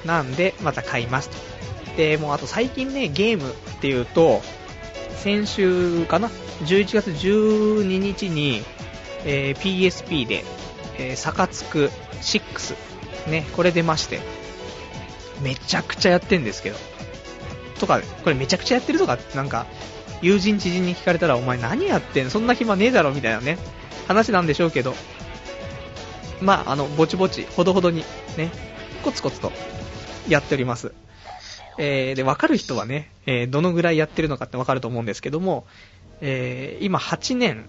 [0.05, 1.37] なんで、また買いますと。
[1.97, 4.41] で、もうあと最近ね、ゲームっていうと、
[5.17, 6.29] 先週かな
[6.63, 8.61] ?11 月12日に、
[9.25, 10.43] えー、PSP で、
[10.97, 11.91] えー、サカツク
[12.21, 12.75] 6、
[13.29, 14.19] ね、これ出まして、
[15.41, 16.77] めちゃくちゃやってんですけど、
[17.79, 19.65] とか、これめちゃくちゃやってるとか、なんか、
[20.21, 22.29] 友人知人に聞かれたら、お前何やってん？
[22.31, 23.57] そんな暇ねえだろみたいなね、
[24.07, 24.95] 話なんでしょうけど、
[26.41, 28.03] まあ、あの、ぼちぼち、ほどほどに、
[28.37, 28.51] ね、
[29.03, 29.51] コツコツと
[30.27, 30.93] やっております。
[31.77, 35.65] えー、で、わかる人はね、えー、どのぐらいやってるのかってわかると思うんですけども、
[36.21, 37.65] えー、今8年、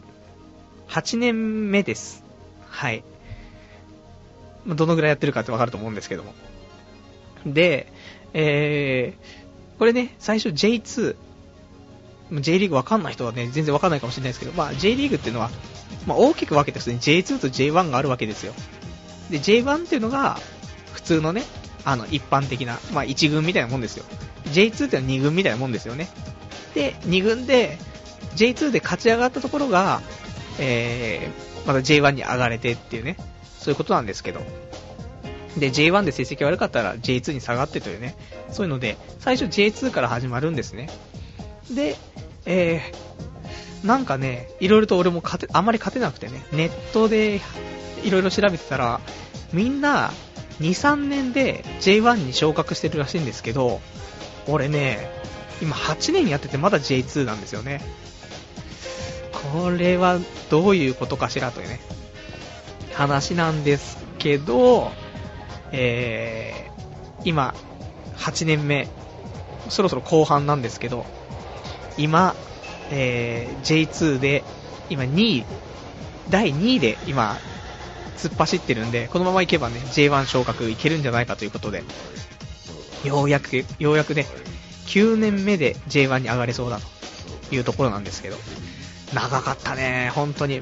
[0.89, 2.25] 8年目です。
[2.69, 3.05] はい。
[4.67, 6.35] どのぐらいやってるかってわかると思うんですけども。
[7.47, 7.93] で、
[8.35, 11.17] えー、これね、最初 J2、
[12.41, 15.51] J リーグわかんない人はね、全然わかんないかもしれないですけど、まあ J リーグっていうのは、
[16.07, 18.53] まあ大きく分けて普通に J2 と J1 があるわけですよ。
[19.31, 20.39] で、J1 っていうのが、
[20.93, 21.45] 普通のね、
[21.89, 24.05] あの、一般的な、まあ、1軍みたいなもんですよ。
[24.53, 26.11] J2 ってのは2軍みたいなもんですよね。
[26.75, 27.79] で、2軍で、
[28.37, 30.03] J2 で勝ち上がったところが、
[30.59, 33.17] えー、また J1 に上がれてっていうね、
[33.59, 34.41] そういうことなんですけど。
[35.57, 38.17] で、J1 で成績悪かったら J2 に下がってというね、
[38.51, 40.91] そういうので、最初 J2 から始まるんですね。
[41.71, 41.97] で、
[42.45, 47.41] えー、なんかね、いろいろと俺も勝て、あまり勝てなくてね、ネットで
[48.05, 49.01] いろいろ調べてたら、
[49.55, 50.13] みんな、
[50.61, 53.81] 2、3年で J1 に昇格してるらしいんですけど、
[54.47, 55.11] 俺ね、
[55.61, 57.81] 今8年やっててまだ J2 なんですよね。
[59.53, 60.19] これは
[60.51, 61.81] どういうことかしらというね、
[62.95, 64.91] 話なんですけど、
[65.71, 66.59] えー
[67.25, 67.55] 今、
[68.17, 68.89] 8年目、
[69.69, 71.05] そろそろ後半なんですけど、
[71.97, 72.35] 今、
[72.91, 74.45] えー、J2 で、
[74.89, 75.45] 今2位、
[76.31, 77.37] 第2位で今、
[78.19, 81.85] 突っ走ってるんで、このままいけばね、J1 昇格いけるんじゃないかということで、
[83.05, 84.27] ようやく、ようやくね、
[84.87, 86.81] 9年目で J1 に上がれそうだ
[87.49, 88.37] というところなんですけど、
[89.15, 90.61] 長かったね、本当に。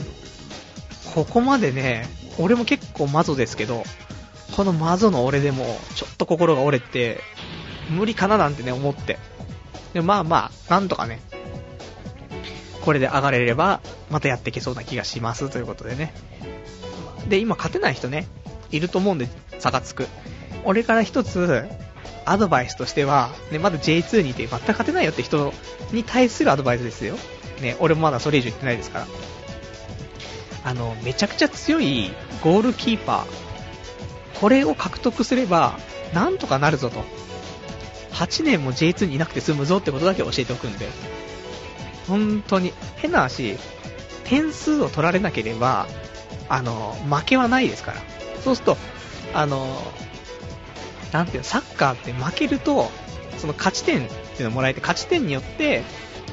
[1.15, 2.07] ここまでね、
[2.39, 3.85] 俺も結構マゾですけど、
[4.55, 7.21] このマゾの俺でも、ちょっと心が折れて、
[7.91, 9.19] 無理かななんてね、思って。
[9.95, 11.21] でまあまあ、なんとかね、
[12.83, 13.81] これで上がれれば、
[14.11, 16.13] またやっていけそうな気がしますということでね。
[17.29, 18.27] で、今勝てない人ね、
[18.71, 20.07] いると思うんで、差がつく。
[20.65, 21.65] 俺から一つ、
[22.25, 25.53] アドバイスとしては、ね、まだ J2 にいて全く勝てないよって人
[25.93, 27.17] に対するアドバイスですよ。
[27.61, 29.07] ね、俺もまだそれ以上言ってないですから。
[30.65, 32.11] あの、めちゃくちゃ強い
[32.43, 35.79] ゴールキーパー、これを獲得すれば、
[36.13, 37.05] なんとかなるぞと。
[38.13, 40.89] 8年も J2 にいなくて済むぞってことだけ教えておくんで。
[42.09, 43.57] 本当に、変な話、
[44.25, 45.87] 点数を取られなければ、
[46.49, 47.99] あの、負けはないですから。
[48.43, 48.77] そうすると、
[49.35, 49.67] あの、
[51.13, 52.91] なんていうの、サッカーって負けると、
[53.39, 55.83] その勝ち点っていうのをもらえて、勝ち点によって、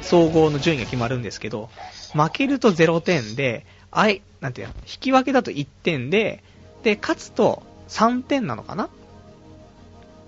[0.01, 1.70] 総合の順位が決まるんですけど、
[2.14, 6.43] 負けると0点で、あい、なんていうの、引き分けだと1点で、
[6.84, 8.89] で、勝つと3点なのかな？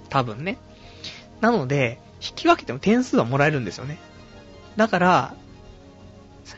[0.09, 0.57] 多分ね。
[1.41, 3.97] なので、引き分けても点数はもらえるんですよね。
[4.77, 5.35] だから、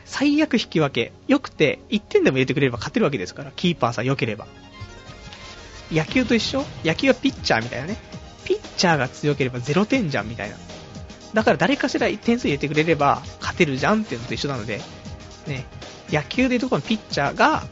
[0.04, 1.12] 最悪引き分け。
[1.26, 4.46] 良くて、1点でも入れてくれれば勝てるわけですから、キーパーさん良ければ。
[5.90, 6.64] 野球と一緒？
[6.84, 7.96] 野球はピッチャーみたいなね。
[8.44, 10.56] ピッチャーが強ければ0点じゃんみたいな。
[11.34, 14.80] だから誰かしら点数入れてくれれば勝てるじゃんっていうのと一緒なので、
[15.46, 15.66] ね、
[16.10, 17.64] 野球でいうとこのピッチャーが、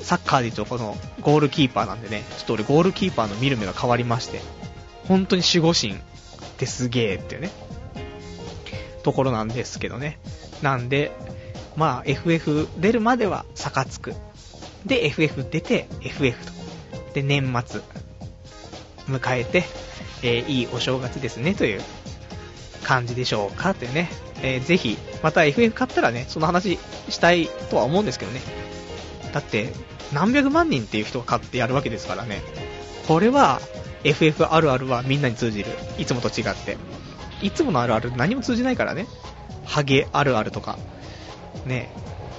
[0.00, 4.40] サッカーでいうとこのゴールキーパーなんでね、ちょっと俺ゴールキーパーの見る目が変わりまして、
[5.08, 5.96] 本当に守護神っ
[6.58, 7.50] てすげえっていうね、
[9.02, 10.18] ところなんですけどね。
[10.64, 11.12] なんで、
[11.76, 14.14] まあ FF 出るまでは差がつく。
[14.86, 16.52] で、FF 出て FF と。
[17.12, 17.82] で、年末
[19.06, 19.64] 迎えて、
[20.22, 21.82] えー、いいお正月ですねという
[22.82, 24.08] 感じでしょうかというね。
[24.42, 26.78] えー、ぜひ、また FF 買ったらね、その話
[27.10, 28.40] したいとは思うんですけどね。
[29.34, 29.70] だって、
[30.14, 32.40] 何百万人っていう人が買ってやるわけですからね。
[33.06, 33.60] これは、
[34.02, 35.66] FF あるあるはみんなに通じる。
[35.98, 36.78] いつもと違って。
[37.42, 39.06] いつものあるある何も通じないからね。
[39.64, 40.78] ハゲあるあるとか。
[41.66, 41.90] ね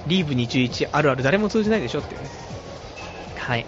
[0.06, 2.28] リーブ21あるある誰も通じないでしょっていうね。
[3.36, 3.66] はい。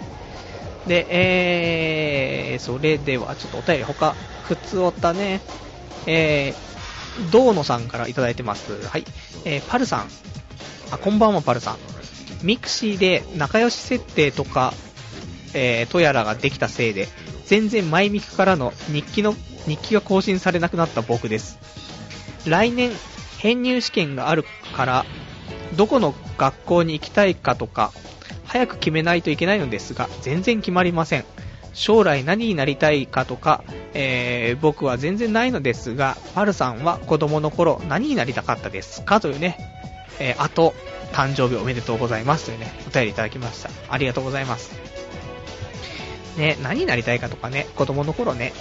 [0.86, 5.40] で、えー、それではちょっとお便り他、普通おったね。
[6.06, 8.86] えー、道野さんからいただいてます。
[8.86, 9.04] はい。
[9.44, 10.08] えー、パルさん。
[10.90, 11.76] あ、こんばんは、パルさん。
[12.42, 14.72] ミクシーで仲良し設定とか、
[15.54, 17.08] えー、とやらができたせいで、
[17.46, 19.34] 全然マイミクからの日記の、
[19.66, 21.58] 日記が更新されなくなった僕です。
[22.46, 22.92] 来年、
[23.38, 24.44] 編入試験がある
[24.76, 25.06] から、
[25.76, 27.92] どこの学校に行きたいかとか、
[28.44, 31.24] 早く決めないといけないのですが、全然決まりません。
[31.74, 33.62] 将来何になりたいかとか、
[33.94, 39.56] えー、僕は全然ないのですが、パルさんは子供の頃何になりたかったですかというね、
[40.18, 40.74] えー、あと、
[41.12, 43.70] 誕生日おめでとうございますというね、お便りいただきました。
[43.88, 44.72] ありがとうございます。
[46.36, 48.52] ね、何になりたいかとかね、子供の頃ね、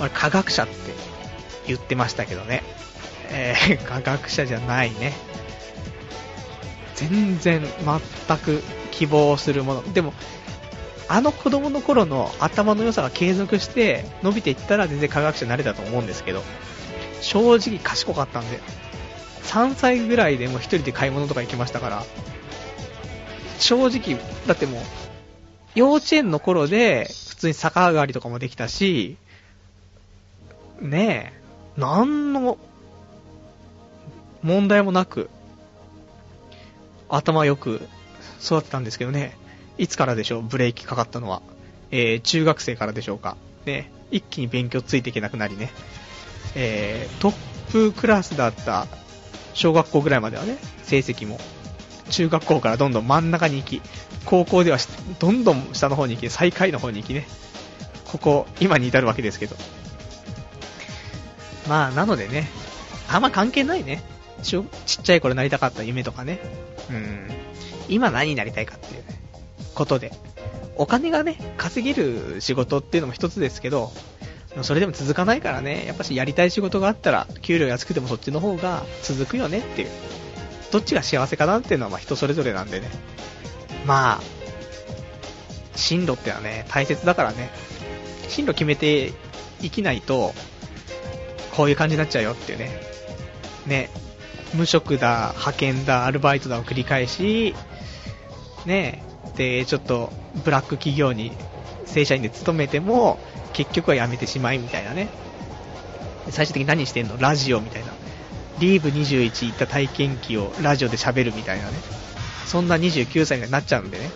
[0.00, 0.74] 俺科学者って
[1.66, 2.62] 言ってましたけどね、
[3.30, 5.12] えー、科学者じゃないね。
[6.94, 7.62] 全然、
[8.26, 9.92] 全く希望するもの。
[9.92, 10.12] でも、
[11.08, 16.42] あの子供の頃の頭の良さが継続して伸びていったら全然科学者になれたと思うんですけど、
[17.20, 18.60] 正直賢かったんで、
[19.44, 22.04] 3歳ぐらいでも1人で買い物とか行きましたから、
[23.58, 24.82] 正直、だってもう、
[25.74, 29.16] 幼稚園の頃で普通に逆上がりとかもできたし、
[30.80, 31.32] ね
[31.76, 32.58] え、なんの
[34.46, 35.28] 問題もなく、
[37.08, 37.88] 頭よく
[38.42, 39.36] 育ってたんですけどね。
[39.76, 41.42] いつからでしょう、ブレーキかかったのは。
[41.90, 43.36] えー、中学生からでしょうか？
[43.64, 45.70] ね、一気に勉強ついていけなくなりね。
[46.54, 47.34] えー、トッ
[47.72, 48.86] プクラスだった
[49.52, 51.38] 小学校ぐらいまではね、成績も。
[52.10, 53.82] 中学校からどんどん真ん中に行き、
[54.24, 54.78] 高校では
[55.18, 57.26] どんどん下の方に行き、最下位の方に行きね。
[58.04, 59.56] ここ、今に至るわけですけど。
[61.68, 62.48] まあ、なのでね、
[63.08, 64.02] あんま関係ないね。
[64.42, 66.40] ちっちゃい頃なりたかった夢とかね。
[66.90, 67.28] うん。
[67.88, 69.20] 今何になりたいかっていうね。
[69.74, 70.12] ことで、
[70.76, 73.92] お金がね、稼げる仕事っていうのも一つですけど、
[74.62, 79.88] それでも続かないからね、やっぱしやりたい仕事があったら、給料安くてもそっちの方が続くよねっていう。
[80.72, 82.88] どっちが幸せかなっていうのはま人それぞれなんでね。
[83.86, 84.20] まあ、
[85.76, 87.50] 進路ってのはね、大切だからね。
[88.28, 89.12] 進路決めて
[89.60, 90.34] いきないと、
[91.54, 92.80] こういう感じになっちゃうよっていうね。
[93.66, 93.90] ね、
[94.54, 97.54] 無職だ、派遣だ、アルバイトだを繰り返し、
[98.64, 99.02] ね、
[99.36, 100.12] で、ちょっと
[100.44, 101.32] ブラック企業に
[101.84, 103.18] 正社員で勤めても、
[103.52, 105.08] 結局は辞めてしまいみたいなね。
[106.30, 107.16] 最終的に何してんの？
[107.18, 107.92] ラジオみたいな。
[108.58, 111.72] リーブ21行った体験記をラジオで喋るみたいなね。
[112.46, 114.10] そんな29歳になっちゃうんでね。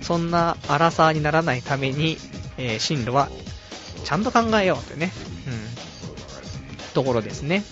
[0.00, 2.16] そんな荒さにならないために、
[2.56, 3.28] えー、進路は
[4.04, 5.12] ちゃんと考えようってね。
[5.46, 6.92] うん。
[6.94, 7.62] ところですね。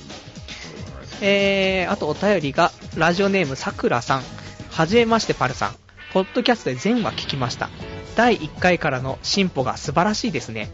[1.21, 4.23] えー、あとお便りが、ラジオネームさくらさん。
[4.71, 5.77] はじめましてパルさん。
[6.13, 7.71] ポッドキャストで全話聞きました。
[8.17, 10.71] 第1回からの進歩が素晴らしいですね。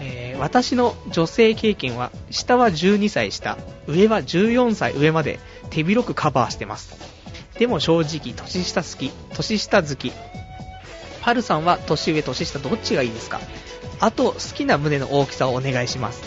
[0.00, 3.56] えー、私の女性経験は、下は12歳下、
[3.86, 5.38] 上は14歳上まで
[5.70, 6.96] 手広くカバーしてます。
[7.58, 10.12] でも正直、年下好き、年下好き。
[11.20, 13.40] パルさんは年上、年下どっちがいいですか？
[14.00, 16.22] あと、好きな胸の大きさをお願いします。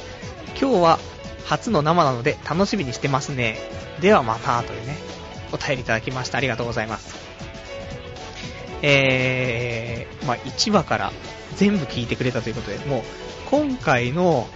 [0.59, 0.99] 今日は
[1.45, 3.57] 初の生なので楽しみにしてますね。
[4.01, 4.97] ではまた、というね、
[5.51, 6.37] お便りいただきました。
[6.37, 7.15] ありがとうございます。
[8.81, 11.13] えー、まあ、1話から
[11.55, 13.03] 全部聞いてくれたということで、もう、
[13.49, 14.47] 今回の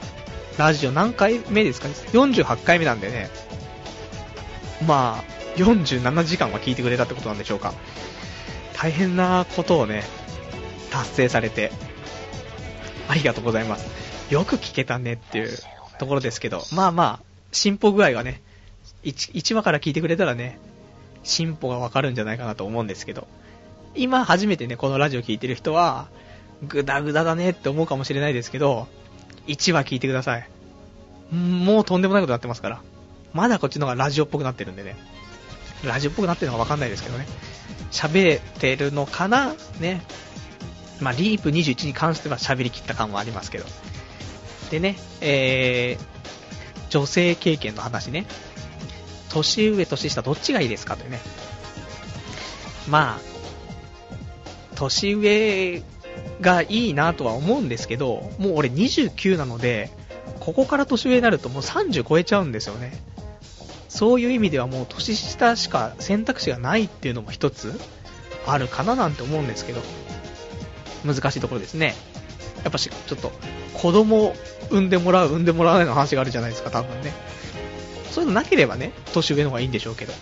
[0.57, 3.29] ラジオ何回目ですかね ?48 回目なんでね、
[4.85, 7.73] まあ、47時間は聞いてくれたってことなんでしょうか。
[8.73, 10.03] 大変なことをね、
[10.89, 11.71] 達成されて、
[13.07, 13.87] ありがとうございます。
[14.29, 15.49] よく聞けたねっていう
[15.99, 18.41] ところですけど、まあまあ、進歩具合がね、
[19.03, 20.57] 1, 1話から聞いてくれたらね、
[21.23, 23.27] 進歩がわかるんじゃないかなと思うんですけど、
[23.95, 26.07] 今初めてね、このラジオ聞いてる人は、
[26.67, 28.87] グダグダだねって思うかもしれないですけど、
[29.47, 30.49] 1話聞いてください。
[31.35, 32.81] もうとんでもないことになってますから。
[33.33, 34.95] まだこっちの方がラジオっぽくなってるんでね。
[35.85, 37.27] ラジオっぽくなってるのかわかんないですけどね。
[37.91, 40.01] 喋ってるのかなね。
[40.99, 43.65] まあ、リープ21に関しては喋りきった感はありますけど。
[44.69, 48.25] でね、えー、女性経験の話ね。
[49.29, 51.19] 年上、年下、どっちがいいですかというね。
[52.87, 53.19] まあ、
[54.75, 55.83] 年上
[56.41, 59.91] がいいなとは思うんですけど、もう俺29なので、
[60.39, 62.99] ここから年上になるともう30超えちゃうんですよね。
[63.87, 67.79] そういう意味ではもう年下しか選択肢がないっていうのも一つ
[68.45, 69.81] あるかななんて思うんですけど、
[71.05, 71.95] 難しいところですね。
[72.63, 73.31] やっぱし、ちょっと、
[73.73, 74.35] 子供を
[74.69, 77.13] 産んでもらう、産んでもらわないの話があるじゃないですか、多分ね。
[78.11, 80.13] そういうのなければね、年上の方がいいんでしょうけど。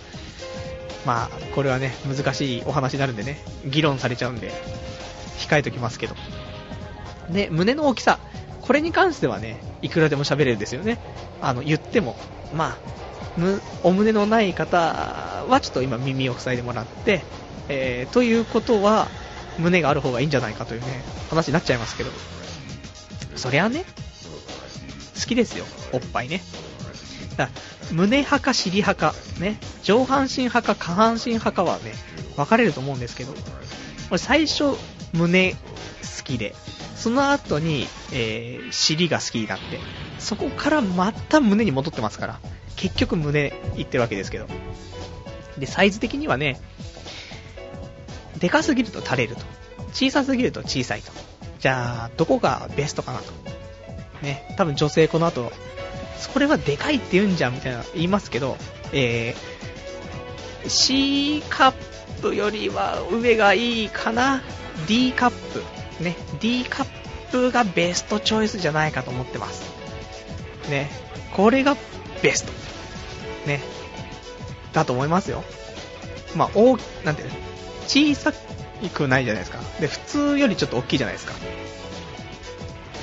[1.05, 4.51] まあ、これはね、難しいお話になるんでね、議論されちゃうんで、
[5.38, 6.15] 控えときますけど。
[7.29, 8.19] で、胸の大きさ。
[8.61, 10.99] これに関してはね、いくらでも喋れるんですよね。
[11.41, 12.17] あの、言っても。
[12.53, 12.77] まあ、
[13.38, 14.77] む、お胸のない方
[15.47, 17.21] はちょっと今耳を塞いでもらって、
[17.69, 19.07] えー、ということは、
[19.59, 22.11] 胸がある方がいいんじゃないかというね、話になっちゃいますけど。
[23.35, 23.85] そりゃね、
[25.19, 26.41] 好きですよ、おっぱいね。
[27.91, 31.93] 胸派か尻派か、ね、上半身派か下半身派かはね、
[32.35, 33.33] 分かれると思うんですけど、
[34.17, 34.75] 最初、
[35.13, 35.57] 胸好
[36.23, 36.55] きで、
[36.95, 39.79] その後に、えー、尻が好きになって、
[40.19, 42.39] そこからまた胸に戻ってますから、
[42.75, 44.47] 結局胸いってるわけですけど。
[45.57, 46.59] で、サイズ的にはね、
[48.39, 49.41] でかすぎると垂れると。
[49.93, 51.11] 小さすぎると小さいと。
[51.59, 53.31] じゃあ、どこがベストかなと。
[54.21, 55.51] ね、多分女性この後、
[56.17, 58.57] それはでかいって言うんじゃんみたいな言いますけど、
[58.91, 61.73] えー、C カッ
[62.21, 64.41] プよりは上がいいかな
[64.88, 65.63] ?D カップ。
[66.03, 66.85] ね、D カッ
[67.31, 69.63] プがベストチョイスじゃないかと思ってます。
[70.69, 70.89] ね、
[71.33, 71.75] これが
[72.21, 72.51] ベスト。
[73.47, 73.61] ね、
[74.73, 75.43] だと思いますよ。
[76.35, 77.35] まあ、大、なんていうの、
[77.88, 78.33] 小さ
[78.93, 79.59] くないじゃないですか。
[79.79, 81.33] で、普通よりちょっと大きいじゃないですか。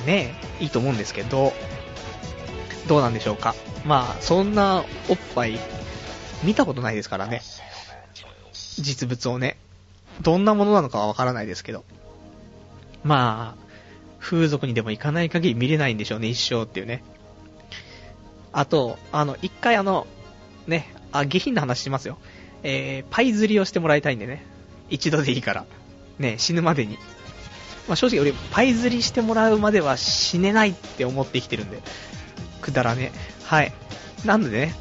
[0.07, 1.53] ねえいいと思うんですけど、
[2.87, 3.55] どうなんでしょうか。
[3.85, 5.59] まあ、そんなおっぱい、
[6.43, 7.43] 見たことないですからね。
[8.53, 9.57] 実物をね。
[10.21, 11.85] どんなものなのかはわからないですけど。
[13.03, 13.65] まあ、
[14.21, 17.03] 風俗にでも行かない限り見れないんでしょうね、一生っていうね。
[18.53, 20.07] あと、あの、一回あの、
[20.67, 22.19] ね、あ、下品な話しますよ。
[22.63, 24.54] えー、パイ釣りをしてもらいたいんでね。
[24.95, 25.65] 一度でいいから。
[26.19, 26.99] ね、死ぬまでに。
[27.89, 31.83] まあ、正直俺、パイ釣りしてもらうまでは死ねないって思って生きてるんで。
[32.63, 33.13] くだらね。
[33.43, 33.73] はい。
[34.25, 34.75] なんでね、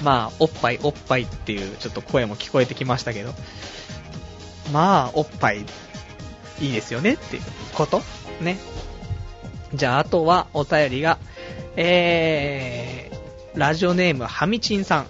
[0.00, 0.04] うん。
[0.04, 3.32] まあ、おっぱいおっぱいっていうちょっと声も聞こえてきましたけど。
[4.72, 5.64] まあ、おっぱい、
[6.60, 7.42] いいですよねっていう
[7.74, 8.02] こと
[8.40, 8.58] ね。
[9.74, 11.18] じゃあ、あとはお便りが、
[11.76, 15.06] えー、ラジオネームはみちんさん。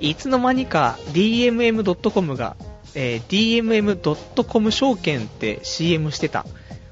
[0.00, 2.56] いつの間にか DMM.com が、
[2.94, 6.46] えー、DMM.com 証券って CM してた。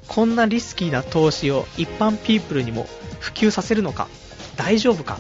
[0.07, 2.87] こんなリスキーな投資を一般ピープルにも
[3.21, 4.09] 普及させるのか？
[4.57, 5.19] 大丈夫か？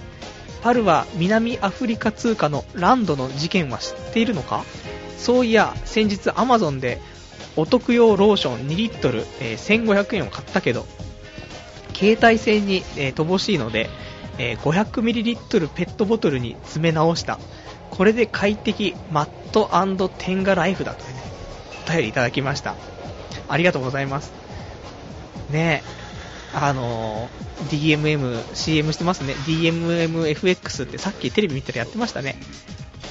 [0.62, 4.64] パルは南アフリカ通貨のランドの事件は知っているのか？
[5.18, 7.01] そういや先日アマゾンで
[7.57, 10.86] お得用ローション2リットル、えー1500円を買ったけど
[11.95, 13.91] 携帯線に、えー乏しいので、
[14.39, 17.39] えー 500ml ペットボトルに詰め直した。
[17.91, 19.70] これで快適マット
[20.18, 21.22] テンガライフだとね
[21.86, 22.74] お便りいただきました
[23.49, 24.32] ありがとうございます
[25.51, 29.34] ねえあのー DMM、CM してますね。
[29.34, 32.36] DMMFX ってさっきテレビ見たらやってましたね。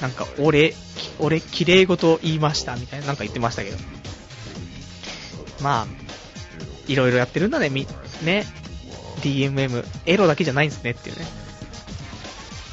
[0.00, 0.74] なんか、俺、
[1.18, 3.76] 俺、綺麗事言いました、みたいななんか言ってましたけど。
[5.60, 5.86] まあ、
[6.86, 7.86] いろいろやってるんだね、み、
[8.22, 8.46] ね。
[9.20, 11.26] DMM、エロだけじゃないんですねっていうね。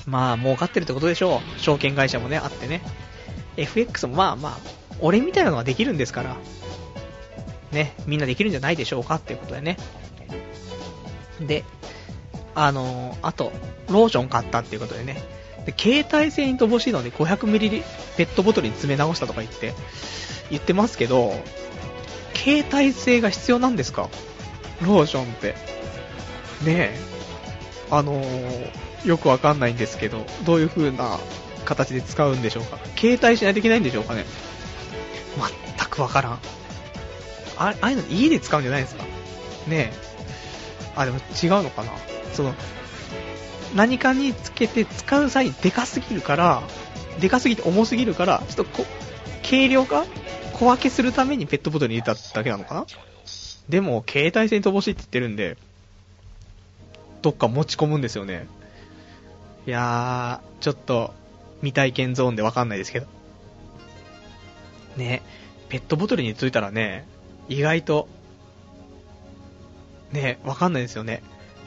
[0.06, 1.60] まあ、儲かってるってことでしょう。
[1.60, 2.82] 証券会社もね、あってね。
[3.58, 4.58] FX もまあまあ、
[5.00, 6.36] 俺みたいなのはできるんですから。
[7.72, 9.78] ね、みんなできるんじゃないでしょうかっていうことでね。
[11.42, 11.64] で、
[12.54, 13.52] あのーあと、
[13.90, 15.22] ローション買ったっていうことでね。
[15.66, 17.84] で携帯線に乏しいので 500ml
[18.18, 19.74] ペットボトルに詰め直したとか言って、
[20.52, 21.34] 言ってますけど、
[22.36, 24.10] 携帯性が必要なんですか？
[24.82, 25.56] ローションって。
[26.64, 26.98] ねえ。
[27.90, 28.70] あのー
[29.06, 31.20] よくわかんないんですけど、どういう風な
[31.66, 32.78] 形で使うんでしょうか？
[32.98, 34.26] 携帯しないといけないんでしょうかね？
[35.78, 36.34] 全くわからん。
[36.34, 36.38] あ
[37.58, 39.04] ああいうの家で使うんじゃないですか？
[39.68, 39.94] ねえ。
[40.96, 41.92] あ、でも違うのかな？
[42.34, 42.54] その、
[43.76, 46.64] 何かにつけて使う際にでかすぎるから、
[47.20, 48.86] でかすぎて重すぎるから、ちょっとこ、
[49.44, 50.06] 軽量化？
[50.54, 52.86] 小分けするためにペットボトルに入れただけなのかな？
[53.68, 55.58] でも、携帯線乏しいって言ってるんで、
[57.22, 58.48] どっか持ち込むんですよね。
[59.68, 61.14] いやー、ちょっと、
[61.60, 63.08] 未体験ゾーンでわかんないですけど。
[64.98, 65.22] ね、
[65.70, 67.08] ペットボトルについたらね、
[67.50, 68.08] 意外と、
[70.12, 71.22] ね、わかんないですよね。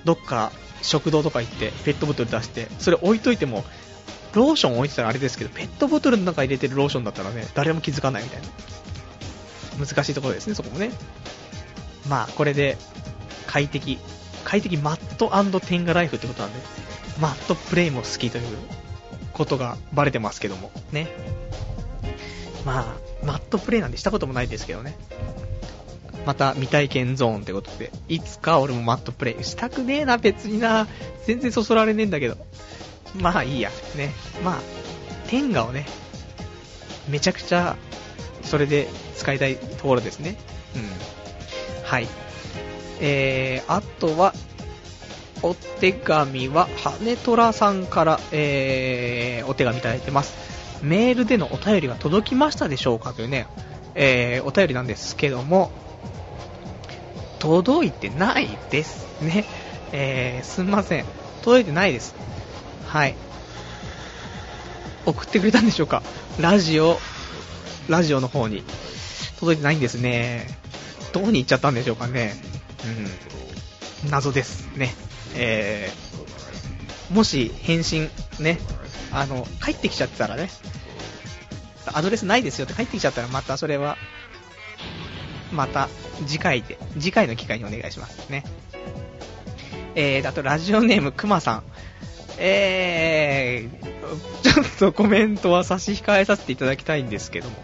[0.04, 3.64] どっか食堂とか行ってペットボトル出して、それ置いといても、
[4.32, 8.48] ローション置いてたらあれですけど、ペットボトルの中入れてるローションだったらね、誰も気づかないみたいな。
[9.84, 10.90] 難しいところですね、そこもね。
[12.08, 12.76] まあ、これで、
[13.46, 13.98] 快適、
[14.44, 16.60] 快適マットテンガライフってことなんで、
[17.20, 18.44] マットプレイも好きという
[19.32, 21.08] ことがバレてますけども、ね。
[22.64, 24.96] まあ、マットプレイなんてしたこともないですけどね。
[26.26, 30.86] また未体験ゾーンってことで、いつか俺もマットプレイしたくねえな、別にな。
[31.26, 32.36] 全然そそられねえんだけど。
[33.14, 34.12] まあいいや、ね。
[34.44, 34.60] まあ、
[35.28, 35.86] テンガをね、
[37.08, 37.76] めちゃくちゃ、
[38.42, 40.36] それで使いたいところですね。
[40.76, 40.90] うん。
[41.84, 42.08] はい。
[43.00, 44.34] えー、あとは、
[45.42, 50.34] お手紙は、羽虎さんから、えー、お手紙いただいてます。
[50.82, 53.46] メールでのお便りは届きましたでしょうかというね、
[53.94, 55.70] えー、お便りなんですけども、
[57.38, 59.44] 届いてないですね。
[59.92, 61.04] えー、すんません。
[61.42, 62.14] 届いてないです。
[62.86, 63.14] はい。
[65.06, 66.02] 送ってくれたんでしょうか
[66.40, 66.98] ラジオ、
[67.88, 68.64] ラジオの方に。
[69.38, 70.48] 届いてないんですね。
[71.12, 72.34] どこに行っちゃったんでしょうかね。
[74.04, 74.10] うん。
[74.10, 74.94] 謎ですね。
[75.34, 78.58] えー、もし返信ね、
[79.12, 80.48] あの、帰ってきちゃったらね、
[81.86, 83.96] アドレスないですよって帰ってきちゃったらまたそれは、
[85.52, 85.88] また
[86.26, 88.44] 次回で、次回の機会にお願いしますね。
[89.94, 91.62] えー、あとラジオネームくまさん。
[92.40, 97.56] えー、ちょっとコメントは差し控えさせていただきたいんですけども、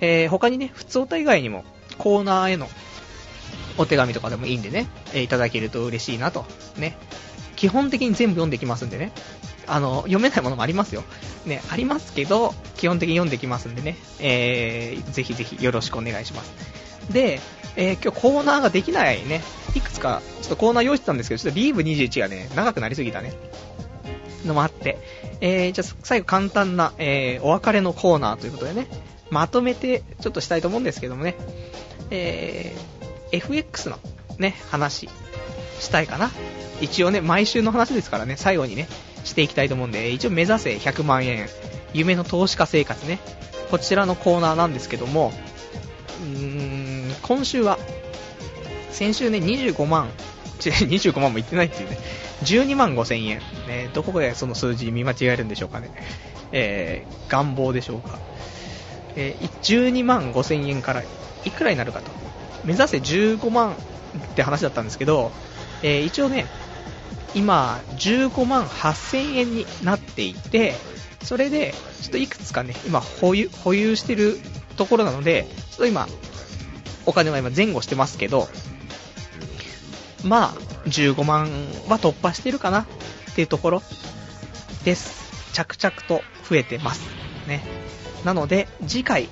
[0.00, 1.64] えー他にね、普通歌以外にも
[1.98, 2.68] コーナーへの
[3.78, 6.44] お手紙とかでもいいんでね、えいただけると嬉しいなと。
[6.76, 6.96] ね。
[7.56, 9.10] 基本的に全部読んできますんでね。
[9.66, 11.04] あの、読めないものもありますよ。
[11.46, 13.96] ね、ありますけど、基本的に読んできますんでね。
[14.20, 16.52] えー、ぜひぜひよろしくお願いします。
[17.12, 17.40] で、
[17.76, 19.42] えー今日コーナーができないね、
[19.74, 23.32] いくつか、ちょっとコーナー用意してたんですけど、ちょっとリーブ21がね、長くなりすぎたね。
[24.46, 24.98] のもあって、
[25.40, 28.88] えー、じゃ最後簡単な、えー、お別れのコーナーということでね、
[29.30, 31.36] まとめてちょっとしたいと思うんですけどもね、
[32.10, 33.98] えー、FX の
[34.38, 35.08] ね、話、
[35.78, 36.30] したいかな。
[36.80, 38.88] 一応ね、毎週の話ですからね、最後にね、
[39.24, 41.48] していきたいと思うんで、一応目指せ100万円、
[41.92, 43.18] 夢の投資家生活ね、
[43.70, 45.32] こちらのコーナーなんですけども、
[46.22, 47.78] うーん、今週は、
[48.90, 50.10] 先週ね、25万、
[50.58, 51.98] 25万も言ってないっていうね、
[52.44, 55.90] 12万5千円、ね、どこでその数字見間違えるんでしょうかね、
[56.52, 58.18] えー、願望でしょうか、
[59.16, 62.10] えー、12万5千円からいくらになるかと、
[62.64, 63.74] 目指せ15万っ
[64.34, 65.32] て話だったんですけど、
[65.82, 66.46] えー、一応ね、
[67.34, 70.74] 今、15万8000円になっていて、
[71.22, 74.38] それで、ちょっといくつかね、今保有、保有してる
[74.76, 76.08] ところなので、ちょっと今、
[77.06, 78.48] お金は今前後してますけど、
[80.24, 80.54] まあ、
[80.86, 81.48] 15万
[81.88, 82.86] は突破してるかなっ
[83.34, 83.82] ていうところ
[84.84, 85.52] です。
[85.52, 87.02] 着々と増えてます。
[87.46, 87.62] ね。
[88.24, 89.28] なので、次回、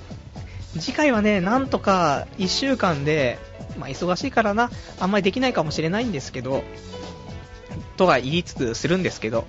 [0.79, 3.39] 次回はね、なんとか1週間で、
[3.79, 6.63] まあ忙しいからな、あんまりできないかもしれないんですけど、
[7.97, 9.47] とは言いつつするんですけど、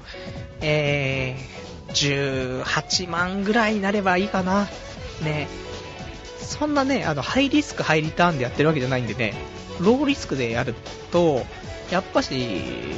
[0.61, 4.67] えー、18万ぐらいになればいいかな。
[5.24, 5.47] ね。
[6.39, 9.34] そんなね、あの、ハイリスク、ハイリターンでやってるわけじゃないんでね、
[9.80, 10.76] ローリスクでやる
[11.11, 11.45] と、
[11.89, 12.32] やっぱし、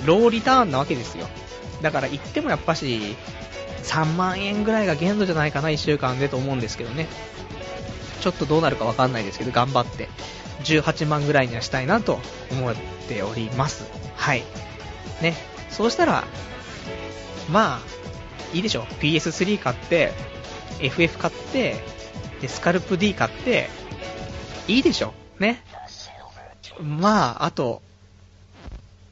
[0.06, 1.28] ローリターンなわけですよ。
[1.82, 3.16] だから言ってもやっぱし、
[3.84, 7.08] 3万円ぐらいが限度じゃないかな、1週間でと思うんですけどね。
[8.22, 10.10] ちょっとどうなるかわかんないですけど、頑張って、
[10.64, 12.20] 18万ぐらいにはしたいなと
[12.52, 12.76] 思っ
[13.08, 13.86] ております。
[14.16, 14.44] はい。
[15.22, 15.36] ね。
[15.70, 16.24] そうしたら、
[17.52, 17.80] まあ、
[18.54, 18.84] いいでしょ。
[19.00, 20.12] PS3 買って、
[20.80, 21.76] FF 買って、
[22.42, 23.70] で、スカルプ D 買って、
[24.68, 25.14] いいでしょ。
[25.40, 25.64] ね。
[26.82, 27.82] まあ、あと、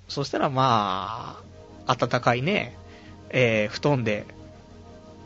[0.08, 1.42] そしたらま
[1.88, 2.78] あ、暖かいね、
[3.30, 4.26] えー、布団で、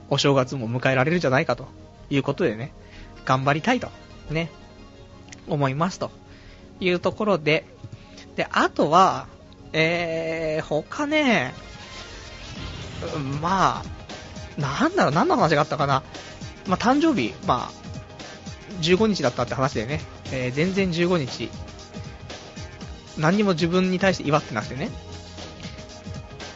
[0.09, 1.67] お正月も迎えられるんじゃないかと
[2.09, 2.71] いうことでね、
[3.25, 3.89] 頑張りたいと、
[4.29, 4.51] ね、
[5.47, 6.11] 思いますと
[6.79, 7.65] いうところで、
[8.35, 9.27] で、あとは、
[9.77, 11.53] えー、他ね、
[13.41, 13.83] ま
[14.57, 16.01] あ、なんだろう、何の話があったかな。
[16.65, 19.99] まあ、誕生日、まあ、15日だったって話でね、
[20.31, 21.49] えー、全然15日、
[23.17, 24.89] 何にも自分に対して祝ってなくてね。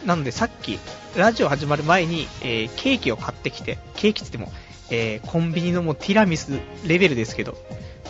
[0.06, 0.80] なのでさっき、
[1.18, 4.58] ラジオ始まる前に、えー、ケーキを買ってきて、ケーキって言っても、
[4.92, 6.58] えー、コンビニのもうティラミス
[6.88, 7.58] レベルですけど、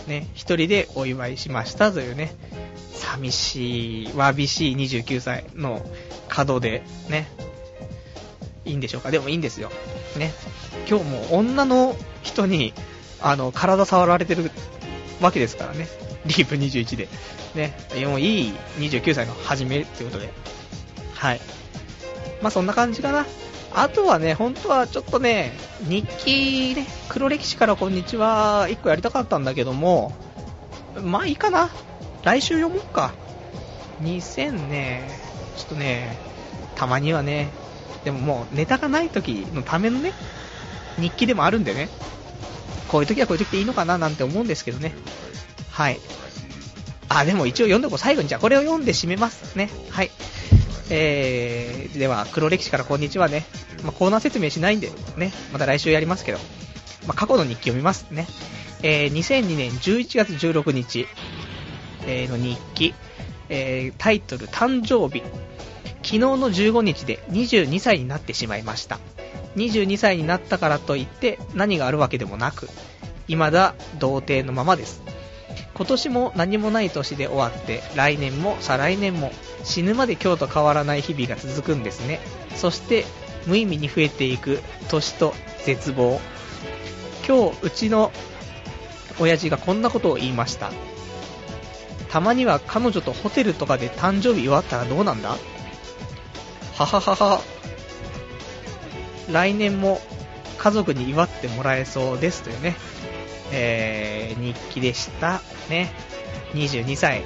[0.05, 2.36] ね、一人でお祝いしましたというね、
[3.10, 5.82] 寂しい、わびしい29歳の
[6.28, 7.28] 角でね、
[8.66, 9.10] いいんでしょうか？
[9.10, 9.72] でもいいんですよ。
[10.16, 10.32] ね。
[10.88, 12.74] 今日も女の人に、
[13.20, 14.51] あの、体触られてる
[15.22, 15.88] わけですからね。
[16.26, 17.07] リープ21で。
[17.55, 17.74] ね。
[18.05, 20.32] もいい29歳の始めってことで。
[21.16, 21.41] はい。
[22.43, 23.26] まあそんな感じかな。
[23.74, 30.14] あとはね、本当はちょっとね、日記ね、黒歴史からこんにちは、1個やりたかったんだけども、
[31.03, 31.70] まあいいかな。
[32.24, 33.13] 来週読もうか。
[34.01, 35.09] 2000ね、
[35.57, 36.17] ちょっとね、
[36.76, 37.49] たまにはね、
[38.03, 40.13] でももうネタがない時のためのね、
[40.97, 41.89] 日記でもあるんでね、
[42.88, 44.94] こういう時はこういう時でいいのかななんて思うんですけどね。
[45.72, 45.99] はい。
[47.10, 47.98] あ、でも一応読んでこう。
[47.98, 49.69] 最後にじゃあこれを読んで締めますね。
[49.89, 50.11] はい。
[50.89, 53.45] えー、では、黒歴史からこんにちはね。
[53.84, 56.39] まあ、コーナー説明しないんで、ね、また来週やりますけど、
[57.07, 58.27] まあ、過去の日記読みますね。
[58.81, 61.07] えー、2002年11月16日、
[62.05, 62.93] えー、の日記、
[63.49, 65.23] え、タイトル誕生日。
[66.01, 68.99] 昨日の15日で22歳になってしまいました。
[69.55, 72.69] 22歳になったからといって何があるわけでもなく、
[73.27, 75.01] 未だ童貞のままです。
[75.73, 79.31] 今年も何もない年で終わって、来年も再来年も
[79.63, 82.19] 死ぬまで今日と変わらない日々が続くんですね。
[82.55, 83.05] そして
[83.45, 84.59] 無意味に増えていく
[84.89, 85.34] 年と
[85.65, 86.19] 絶望。
[87.27, 88.11] 今日うちの
[89.19, 90.71] 親父がこんなことを言いました。
[92.10, 95.38] たまには彼女とホテルとかで誕生日祝ったらどうなんだ？
[96.76, 97.41] はははは。
[99.31, 100.02] 来年も
[100.57, 102.76] 家族に祝ってもらえそうですというね、
[103.52, 105.41] えー、日記でした。
[105.69, 105.91] ね。
[106.53, 107.22] 22歳。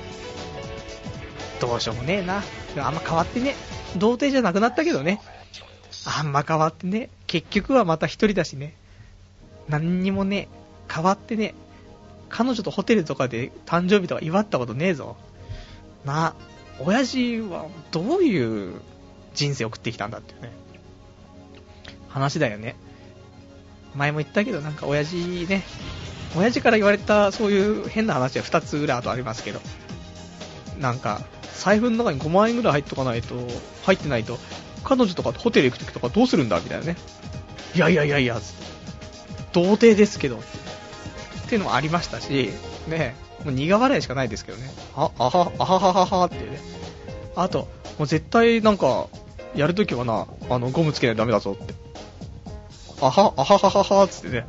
[1.62, 2.44] どうしようもねえな。
[2.78, 3.56] あんま変わってね。
[3.96, 5.22] 童貞じゃなくなったけどね。
[6.06, 7.10] あんま変わってね。
[7.28, 8.76] 結局はまた一人だしね。
[9.70, 10.50] 何にもね、
[10.94, 11.54] 変わってね。
[12.34, 15.18] 彼女とホテルとかで誕生日とか祝ったことねえぞ。
[16.04, 16.34] な、
[16.80, 18.82] 親父はどういう
[19.36, 20.52] 人生送ってきたんだっていうね。
[22.10, 22.76] 話だよね。
[23.94, 25.62] 前も言ったけど、なんか親父ね、
[26.36, 29.62] 親父から言われたそういう変な話は2つぐらいあとありますけど、
[30.80, 31.22] なんか、
[31.56, 33.36] 財布の中に5万円ぐらい入っとかないと、
[33.84, 34.40] 入ってないと、
[34.84, 36.98] 彼女とかホテル行くときとかどうするんだみたいなね。
[37.76, 38.64] いやいやいやいや、つって
[39.54, 40.42] 童貞ですけど。
[41.54, 42.50] っていうのもありましたし、
[42.88, 43.14] ね、
[43.46, 44.72] もう苦笑いしかないですけどね。
[44.96, 46.60] あ、あは、あははははっていうね。
[47.36, 47.68] あと、
[48.00, 49.08] もう絶対なんか、
[49.56, 51.76] やるときはな、あの、ゴムつけないとダメだぞって。
[53.02, 54.48] あは、あははははつってね。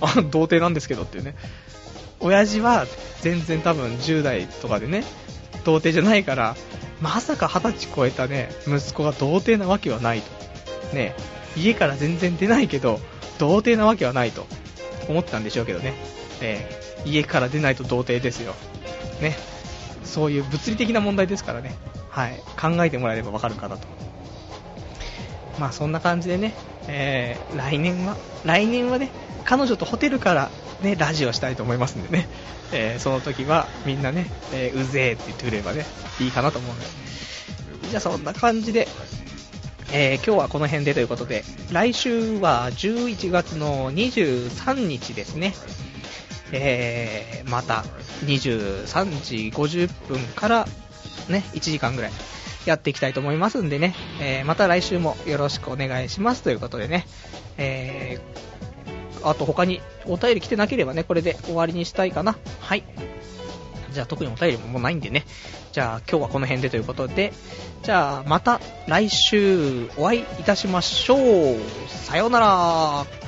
[0.00, 1.34] あ、童貞なんですけどっていうね。
[2.20, 2.86] 親父は
[3.20, 5.04] 全然多分10代とかでね、
[5.64, 6.56] 童貞じゃないから、
[7.02, 10.96] まさか20歳超えたね、息子が童貞なわけはないと。
[10.96, 11.14] ね、
[11.54, 12.98] 家から全然出ないけど、
[13.38, 14.46] 童貞なわけはないと
[15.06, 16.19] 思ってたんでしょうけどね。
[16.40, 18.54] えー家から出ないと童貞ですよ。
[19.20, 19.36] ね。
[20.04, 21.74] そういう物理的な問題ですからね。
[22.10, 22.40] はい。
[22.60, 23.86] 考えてもらえればわかるかなと。
[25.58, 26.54] まあそんな感じでね、
[26.88, 29.10] えー、来年は、来年はね、
[29.44, 30.50] 彼女とホテルから
[30.82, 32.28] ね、ラジオしたいと思いますんでね、
[32.72, 35.84] えー、その時はみんなね、えー、うぜーって言ってくれればね、
[36.20, 36.86] いいかなと思うんで。
[37.88, 38.88] じゃあそんな感じで、
[39.92, 45.54] えー、今日はこの辺でということで、来週は11月の23日ですね。
[46.52, 47.84] えー、また
[48.24, 50.66] 23時50分から
[51.28, 52.12] ね、1時間ぐらい
[52.66, 57.06] やっていきたいと思いますんでね、えー、また来週もよろしくお願いしますということでね、
[57.56, 62.36] えー、あと他にお便り来てなければね、これで終わりにしたいかな。
[62.60, 62.84] はい。
[63.92, 65.24] じゃあ特にお便りももうないんでね。
[65.72, 67.32] じゃあ今日はこの辺でということで、
[67.82, 71.58] じゃあまた来週お会いいたしましょう。
[71.88, 73.19] さようなら。